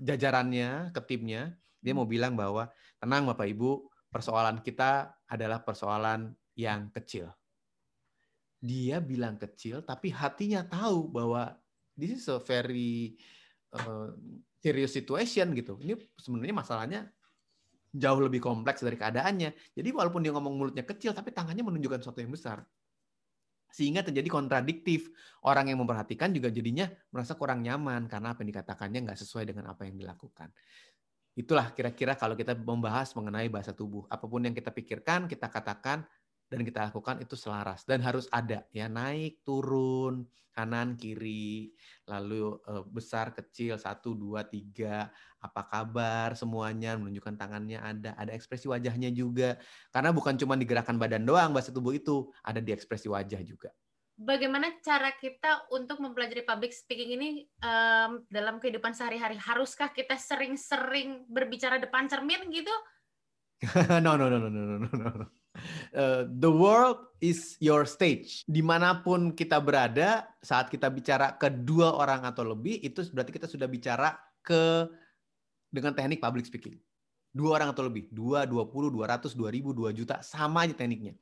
jajarannya, 0.04 0.92
ke 0.92 1.02
timnya, 1.04 1.56
dia 1.82 1.94
mau 1.96 2.06
hmm. 2.08 2.14
bilang 2.14 2.34
bahwa 2.36 2.70
tenang 3.00 3.28
Bapak 3.28 3.48
Ibu, 3.48 3.88
persoalan 4.12 4.64
kita 4.64 5.14
adalah 5.28 5.62
persoalan 5.62 6.34
yang 6.58 6.90
kecil. 6.92 7.30
Dia 8.58 8.98
bilang 8.98 9.38
kecil, 9.38 9.86
tapi 9.86 10.10
hatinya 10.10 10.66
tahu 10.66 11.14
bahwa 11.14 11.54
this 11.94 12.18
is 12.18 12.26
a 12.26 12.42
very 12.42 13.16
uh, 13.78 14.10
serious 14.60 14.92
situation 14.92 15.54
gitu. 15.54 15.78
Ini 15.78 15.94
sebenarnya 16.18 16.56
masalahnya 16.58 17.02
jauh 17.98 18.22
lebih 18.22 18.40
kompleks 18.40 18.86
dari 18.86 18.96
keadaannya. 18.96 19.74
Jadi 19.74 19.90
walaupun 19.90 20.22
dia 20.22 20.32
ngomong 20.32 20.54
mulutnya 20.54 20.86
kecil, 20.86 21.18
tapi 21.18 21.34
tangannya 21.34 21.66
menunjukkan 21.66 22.06
sesuatu 22.06 22.22
yang 22.22 22.32
besar. 22.32 22.62
Sehingga 23.74 24.06
terjadi 24.06 24.30
kontradiktif. 24.30 25.10
Orang 25.44 25.68
yang 25.68 25.82
memperhatikan 25.82 26.32
juga 26.32 26.54
jadinya 26.54 26.88
merasa 27.10 27.36
kurang 27.36 27.66
nyaman 27.66 28.06
karena 28.06 28.32
apa 28.38 28.46
yang 28.46 28.50
dikatakannya 28.54 29.00
nggak 29.10 29.20
sesuai 29.20 29.50
dengan 29.50 29.74
apa 29.74 29.90
yang 29.90 29.98
dilakukan. 29.98 30.54
Itulah 31.38 31.70
kira-kira 31.74 32.18
kalau 32.18 32.34
kita 32.34 32.58
membahas 32.58 33.14
mengenai 33.14 33.46
bahasa 33.50 33.70
tubuh. 33.70 34.10
Apa 34.10 34.26
pun 34.26 34.42
yang 34.42 34.58
kita 34.58 34.74
pikirkan, 34.74 35.30
kita 35.30 35.52
katakan, 35.54 36.02
dan 36.48 36.64
kita 36.64 36.92
lakukan 36.92 37.20
itu 37.20 37.36
selaras. 37.36 37.84
Dan 37.84 38.00
harus 38.04 38.26
ada 38.32 38.64
ya 38.72 38.88
naik 38.88 39.44
turun 39.44 40.28
kanan 40.58 40.98
kiri 40.98 41.70
lalu 42.10 42.58
eh, 42.66 42.84
besar 42.90 43.30
kecil 43.30 43.78
satu 43.78 44.18
dua 44.18 44.42
tiga 44.42 45.14
apa 45.38 45.62
kabar 45.70 46.34
semuanya 46.34 46.98
menunjukkan 46.98 47.38
tangannya 47.38 47.78
ada 47.78 48.18
ada 48.18 48.34
ekspresi 48.34 48.66
wajahnya 48.66 49.14
juga. 49.14 49.62
Karena 49.94 50.10
bukan 50.10 50.34
cuma 50.40 50.58
digerakkan 50.58 50.98
badan 50.98 51.28
doang 51.28 51.54
bahasa 51.54 51.70
tubuh 51.70 51.94
itu 51.94 52.34
ada 52.42 52.58
di 52.58 52.74
ekspresi 52.74 53.06
wajah 53.06 53.44
juga. 53.46 53.70
Bagaimana 54.18 54.74
cara 54.82 55.14
kita 55.14 55.70
untuk 55.70 56.02
mempelajari 56.02 56.42
public 56.42 56.74
speaking 56.74 57.22
ini 57.22 57.46
um, 57.62 58.26
dalam 58.34 58.58
kehidupan 58.58 58.90
sehari-hari? 58.90 59.38
Haruskah 59.38 59.94
kita 59.94 60.18
sering-sering 60.18 61.30
berbicara 61.30 61.78
depan 61.78 62.10
cermin 62.10 62.50
gitu? 62.50 62.74
No 64.02 64.18
no 64.18 64.26
no 64.26 64.42
no 64.42 64.50
no 64.50 64.90
no 64.90 64.90
no 64.90 65.26
Uh, 65.93 66.28
the 66.43 66.50
world 66.50 67.08
is 67.20 67.58
your 67.58 67.84
stage. 67.84 68.46
Di 68.46 68.62
mana 68.62 69.02
pun 69.02 69.34
kita 69.34 69.58
berada, 69.62 70.30
saat 70.41 70.70
kita 70.70 70.89
bicara 70.93 71.36
ke 71.36 71.50
dua 71.50 71.93
orang 71.98 72.26
atau 72.26 72.46
lebih, 72.46 72.82
itu 72.82 73.06
berarti 73.13 73.32
kita 73.34 73.48
sudah 73.50 73.65
bicara 73.65 74.13
ke 74.46 74.88
dengan 75.67 75.91
teknik 75.91 76.24
public 76.24 76.48
speaking. 76.48 76.78
Dua 77.38 77.62
orang 77.62 77.70
atau 77.70 77.86
lebih, 77.86 78.10
dua, 78.10 78.50
dua 78.50 78.65
puluh, 78.65 78.89
dua 78.89 79.13
ratus, 79.13 79.38
dua 79.38 79.54
ribu, 79.54 79.70
dua 79.70 79.93
juta, 79.93 80.26
sama 80.26 80.65
aja 80.65 80.74
tekniknya. 80.74 81.13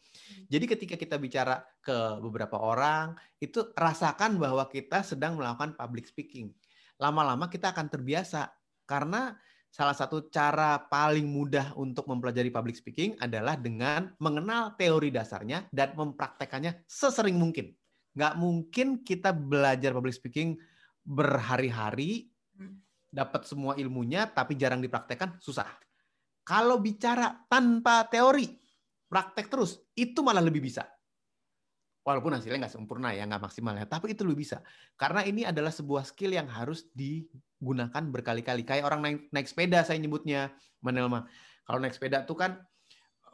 Jadi 0.47 0.65
ketika 0.69 0.95
kita 0.95 1.19
bicara 1.19 1.59
ke 1.83 2.21
beberapa 2.23 2.55
orang, 2.55 3.19
itu 3.43 3.73
rasakan 3.75 4.39
bahwa 4.39 4.63
kita 4.71 5.03
sedang 5.03 5.35
melakukan 5.35 5.75
public 5.75 6.07
speaking. 6.07 6.55
Lama-lama 6.95 7.51
kita 7.51 7.75
akan 7.75 7.91
terbiasa 7.91 8.47
karena 8.87 9.35
salah 9.75 9.91
satu 9.91 10.31
cara 10.31 10.79
paling 10.87 11.27
mudah 11.27 11.75
untuk 11.75 12.07
mempelajari 12.07 12.47
public 12.47 12.79
speaking 12.79 13.19
adalah 13.19 13.59
dengan 13.59 14.07
mengenal 14.23 14.71
teori 14.79 15.11
dasarnya 15.11 15.67
dan 15.67 15.91
mempraktekannya 15.99 16.87
sesering 16.87 17.35
mungkin. 17.35 17.75
Nggak 18.15 18.33
mungkin 18.39 18.87
kita 19.03 19.35
belajar 19.35 19.91
public 19.91 20.15
speaking 20.15 20.55
berhari-hari, 21.03 22.31
hmm. 22.55 22.79
dapat 23.11 23.43
semua 23.43 23.75
ilmunya, 23.75 24.31
tapi 24.31 24.55
jarang 24.55 24.79
dipraktekkan, 24.79 25.43
susah. 25.43 25.67
Kalau 26.47 26.79
bicara 26.79 27.35
tanpa 27.51 28.07
teori, 28.07 28.47
praktek 29.11 29.51
terus, 29.51 29.83
itu 29.91 30.23
malah 30.23 30.39
lebih 30.39 30.63
bisa. 30.63 30.87
Walaupun 32.05 32.37
hasilnya 32.37 32.69
nggak 32.69 32.75
sempurna 32.77 33.09
ya, 33.17 33.25
nggak 33.25 33.49
maksimal 33.49 33.73
ya, 33.73 33.89
tapi 33.89 34.13
itu 34.13 34.21
lebih 34.21 34.45
bisa. 34.45 34.61
Karena 34.93 35.25
ini 35.25 35.41
adalah 35.41 35.73
sebuah 35.73 36.05
skill 36.05 36.37
yang 36.37 36.45
harus 36.45 36.85
di 36.93 37.25
gunakan 37.57 38.13
berkali-kali. 38.13 38.61
Kayak 38.61 38.85
orang 38.85 39.01
naik 39.01 39.19
naik 39.33 39.47
sepeda 39.49 39.81
saya 39.81 39.97
nyebutnya, 39.97 40.53
Manelma. 40.85 41.25
Kalau 41.65 41.81
naik 41.81 41.97
sepeda 41.97 42.21
tuh 42.21 42.37
kan 42.37 42.61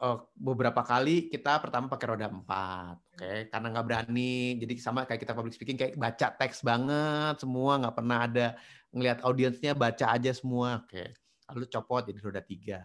uh, 0.02 0.18
beberapa 0.34 0.82
kali 0.82 1.30
kita 1.30 1.62
pertama 1.62 1.86
pakai 1.86 2.06
roda 2.10 2.26
empat, 2.26 2.96
oke? 2.98 3.22
Okay? 3.22 3.38
Karena 3.52 3.66
nggak 3.70 3.86
berani, 3.86 4.58
jadi 4.58 4.72
sama 4.82 5.06
kayak 5.06 5.20
kita 5.22 5.32
public 5.36 5.54
speaking 5.54 5.78
kayak 5.78 5.94
baca 5.94 6.34
teks 6.34 6.64
banget 6.66 7.38
semua, 7.38 7.78
nggak 7.78 7.94
pernah 7.94 8.18
ada 8.26 8.46
ngelihat 8.90 9.18
audiensnya 9.22 9.72
baca 9.78 10.06
aja 10.10 10.32
semua, 10.34 10.82
oke? 10.82 10.90
Okay. 10.90 11.08
Lalu 11.52 11.64
copot 11.70 12.02
jadi 12.02 12.18
roda 12.18 12.42
tiga, 12.42 12.80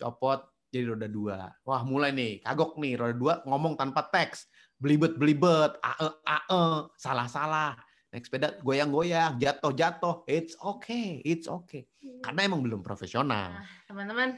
copot 0.00 0.40
jadi 0.72 0.96
roda 0.96 1.08
dua. 1.10 1.52
Wah 1.68 1.82
mulai 1.84 2.16
nih, 2.16 2.40
kagok 2.40 2.80
nih 2.80 2.94
roda 2.96 3.14
dua 3.14 3.34
ngomong 3.44 3.76
tanpa 3.76 4.08
teks, 4.08 4.48
belibet 4.82 5.14
belibet, 5.14 5.78
ae 5.78 6.08
ae, 6.26 6.62
salah 6.98 7.30
salah 7.30 7.78
naik 8.12 8.28
sepeda 8.28 8.60
goyang-goyang, 8.60 9.40
jatuh-jatuh, 9.40 10.28
it's 10.28 10.52
okay, 10.60 11.24
it's 11.24 11.48
okay. 11.48 11.88
Hmm. 12.04 12.20
Karena 12.20 12.40
emang 12.44 12.60
belum 12.60 12.84
profesional. 12.84 13.56
Nah, 13.56 13.64
teman-teman, 13.88 14.36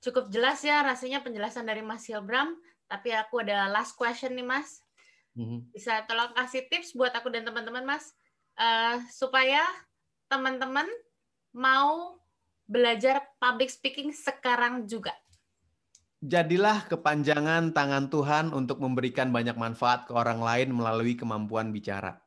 cukup 0.00 0.32
jelas 0.32 0.64
ya 0.64 0.80
rasanya 0.80 1.20
penjelasan 1.20 1.68
dari 1.68 1.84
Mas 1.84 2.08
Hilbram. 2.08 2.56
Tapi 2.88 3.12
aku 3.12 3.44
ada 3.44 3.68
last 3.68 3.92
question 3.94 4.32
nih, 4.32 4.42
Mas. 4.48 4.80
Hmm. 5.36 5.68
Bisa 5.68 6.00
tolong 6.08 6.32
kasih 6.32 6.64
tips 6.72 6.96
buat 6.96 7.12
aku 7.12 7.28
dan 7.28 7.44
teman-teman, 7.44 7.84
Mas, 7.84 8.08
uh, 8.56 8.96
supaya 9.12 9.62
teman-teman 10.32 10.88
mau 11.52 12.16
belajar 12.64 13.20
public 13.36 13.68
speaking 13.68 14.16
sekarang 14.16 14.88
juga. 14.88 15.12
Jadilah 16.20 16.84
kepanjangan 16.84 17.72
tangan 17.72 18.12
Tuhan 18.12 18.52
untuk 18.52 18.84
memberikan 18.84 19.32
banyak 19.32 19.56
manfaat 19.56 20.04
ke 20.04 20.12
orang 20.12 20.44
lain 20.44 20.68
melalui 20.76 21.16
kemampuan 21.16 21.72
bicara 21.72 22.20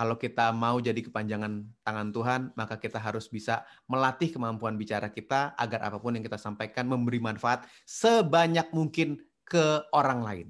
kalau 0.00 0.16
kita 0.16 0.48
mau 0.56 0.80
jadi 0.80 0.96
kepanjangan 0.96 1.60
tangan 1.84 2.08
Tuhan, 2.08 2.40
maka 2.56 2.80
kita 2.80 2.96
harus 2.96 3.28
bisa 3.28 3.68
melatih 3.84 4.32
kemampuan 4.32 4.80
bicara 4.80 5.12
kita 5.12 5.52
agar 5.60 5.84
apa 5.84 6.00
pun 6.00 6.16
yang 6.16 6.24
kita 6.24 6.40
sampaikan 6.40 6.88
memberi 6.88 7.20
manfaat 7.20 7.68
sebanyak 7.84 8.72
mungkin 8.72 9.20
ke 9.44 9.84
orang 9.92 10.24
lain. 10.24 10.46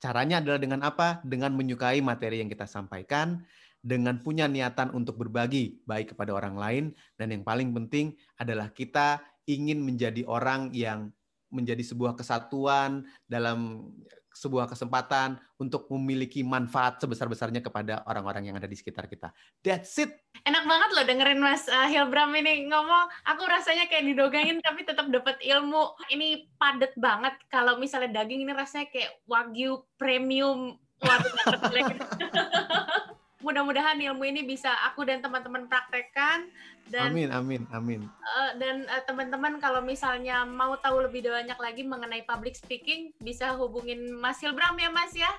Caranya 0.00 0.40
adalah 0.40 0.56
dengan 0.56 0.80
apa? 0.80 1.20
Dengan 1.20 1.52
menyukai 1.52 2.00
materi 2.00 2.40
yang 2.40 2.48
kita 2.48 2.64
sampaikan, 2.64 3.44
dengan 3.84 4.24
punya 4.24 4.48
niatan 4.48 4.88
untuk 4.96 5.20
berbagi 5.20 5.84
baik 5.84 6.16
kepada 6.16 6.32
orang 6.32 6.56
lain, 6.56 6.84
dan 7.20 7.36
yang 7.36 7.44
paling 7.44 7.76
penting 7.76 8.16
adalah 8.40 8.72
kita 8.72 9.20
ingin 9.44 9.84
menjadi 9.84 10.24
orang 10.24 10.72
yang 10.72 11.12
menjadi 11.50 11.82
sebuah 11.82 12.14
kesatuan 12.14 13.04
dalam 13.26 13.90
sebuah 14.30 14.70
kesempatan 14.70 15.36
untuk 15.58 15.90
memiliki 15.90 16.46
manfaat 16.46 17.02
sebesar-besarnya 17.02 17.60
kepada 17.60 18.06
orang-orang 18.06 18.50
yang 18.50 18.56
ada 18.56 18.70
di 18.70 18.78
sekitar 18.78 19.10
kita. 19.10 19.34
That's 19.60 19.98
it. 19.98 20.14
Enak 20.46 20.64
banget 20.64 20.90
loh 20.94 21.04
dengerin 21.04 21.42
Mas 21.42 21.66
uh, 21.66 21.90
Hilbram 21.90 22.32
ini 22.38 22.70
ngomong. 22.70 23.10
Aku 23.26 23.42
rasanya 23.44 23.90
kayak 23.90 24.06
didogangin 24.06 24.62
tapi 24.62 24.86
tetap 24.86 25.10
dapat 25.10 25.36
ilmu. 25.42 25.98
Ini 26.14 26.46
padat 26.56 26.94
banget. 26.96 27.34
Kalau 27.50 27.76
misalnya 27.76 28.22
daging 28.22 28.46
ini 28.46 28.52
rasanya 28.54 28.86
kayak 28.88 29.18
wagyu 29.26 29.82
premium. 29.98 30.78
Waduh, 31.00 31.32
mudah-mudahan 33.40 33.96
ilmu 33.96 34.24
ini 34.28 34.44
bisa 34.44 34.68
aku 34.88 35.04
dan 35.04 35.24
teman-teman 35.24 35.64
praktekkan 35.64 36.48
dan 36.92 37.12
amin 37.12 37.30
amin 37.32 37.62
amin. 37.72 38.00
uh, 38.04 38.52
dan 38.60 38.84
uh, 38.88 39.02
teman-teman 39.08 39.56
kalau 39.56 39.80
misalnya 39.80 40.44
mau 40.44 40.76
tahu 40.76 41.08
lebih 41.08 41.28
banyak 41.28 41.56
lagi 41.56 41.82
mengenai 41.84 42.22
public 42.28 42.56
speaking 42.56 43.12
bisa 43.20 43.56
hubungin 43.56 44.12
Mas 44.18 44.38
Hilbram 44.44 44.76
ya 44.76 44.90
Mas 44.92 45.12
ya? 45.16 45.30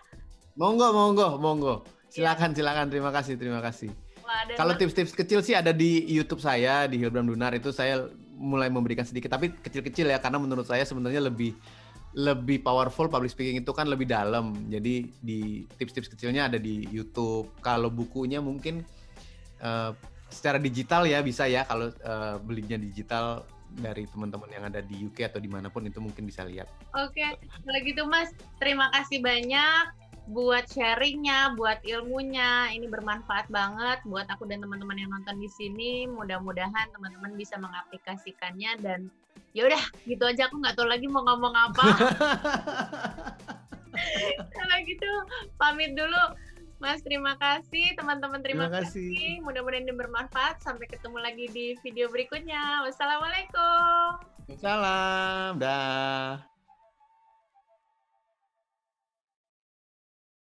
Monggo 0.57 0.91
monggo 0.91 1.27
monggo. 1.39 1.75
Iya. 2.11 2.35
silakan 2.35 2.51
ya. 2.51 2.55
silakan. 2.59 2.85
Terima 2.91 3.11
kasih 3.13 3.33
terima 3.39 3.61
kasih. 3.63 3.89
Kalau 4.55 4.73
tips-tips 4.79 5.11
kecil 5.11 5.39
sih 5.43 5.55
ada 5.55 5.75
di 5.75 6.07
YouTube 6.07 6.39
saya 6.39 6.87
di 6.87 6.99
Hilbram 6.99 7.27
Dunar. 7.27 7.51
Itu 7.51 7.75
saya 7.75 8.07
mulai 8.41 8.71
memberikan 8.73 9.05
sedikit 9.05 9.29
tapi 9.29 9.53
kecil-kecil 9.53 10.09
ya 10.09 10.17
karena 10.17 10.41
menurut 10.41 10.65
saya 10.65 10.81
sebenarnya 10.81 11.21
lebih 11.29 11.53
lebih 12.11 12.59
powerful 12.59 13.07
public 13.07 13.31
speaking 13.31 13.63
itu 13.63 13.71
kan 13.71 13.87
lebih 13.87 14.07
dalam. 14.07 14.51
Jadi 14.67 15.07
di 15.23 15.63
tips-tips 15.79 16.11
kecilnya 16.11 16.51
ada 16.51 16.59
di 16.59 16.83
YouTube. 16.91 17.47
Kalau 17.63 17.87
bukunya 17.87 18.43
mungkin 18.43 18.83
uh, 19.63 19.95
secara 20.27 20.59
digital 20.59 21.07
ya 21.07 21.23
bisa 21.23 21.47
ya 21.47 21.63
kalau 21.63 21.91
uh, 22.03 22.35
belinya 22.43 22.75
digital 22.75 23.47
dari 23.71 24.03
teman-teman 24.03 24.51
yang 24.51 24.67
ada 24.67 24.83
di 24.83 25.07
UK 25.07 25.31
atau 25.31 25.39
di 25.39 25.47
mana 25.47 25.71
pun 25.71 25.87
itu 25.87 26.03
mungkin 26.03 26.27
bisa 26.27 26.43
lihat. 26.43 26.67
Oke, 26.91 27.23
okay. 27.23 27.31
kalau 27.63 27.79
gitu 27.87 28.03
Mas, 28.03 28.35
terima 28.59 28.91
kasih 28.91 29.23
banyak 29.23 29.83
buat 30.29 30.69
sharingnya, 30.69 31.57
buat 31.57 31.81
ilmunya. 31.81 32.69
Ini 32.75 32.85
bermanfaat 32.85 33.49
banget 33.49 34.05
buat 34.05 34.29
aku 34.29 34.45
dan 34.45 34.61
teman-teman 34.61 34.97
yang 34.99 35.09
nonton 35.09 35.41
di 35.41 35.49
sini. 35.49 36.05
Mudah-mudahan 36.05 36.93
teman-teman 36.93 37.33
bisa 37.33 37.57
mengaplikasikannya 37.57 38.77
dan 38.83 39.09
ya 39.57 39.65
udah 39.65 39.83
gitu 40.05 40.23
aja. 40.27 40.45
Aku 40.51 40.61
nggak 40.61 40.77
tahu 40.77 40.87
lagi 40.87 41.09
mau 41.09 41.25
ngomong 41.25 41.53
apa. 41.55 41.85
Kalau 44.55 44.77
gitu 44.85 45.11
pamit 45.57 45.97
dulu. 45.97 46.37
Mas 46.81 47.05
terima 47.05 47.37
kasih. 47.37 47.93
Teman-teman 47.93 48.41
terima, 48.41 48.65
terima 48.65 48.81
kasih, 48.81 49.13
kasih. 49.13 49.45
mudah-mudahan 49.45 49.85
ini 49.85 49.93
bermanfaat. 49.93 50.65
Sampai 50.65 50.89
ketemu 50.89 51.17
lagi 51.21 51.45
di 51.53 51.77
video 51.85 52.09
berikutnya. 52.09 52.81
Wassalamualaikum. 52.89 54.17
Salam, 54.57 55.61
dah. 55.61 56.41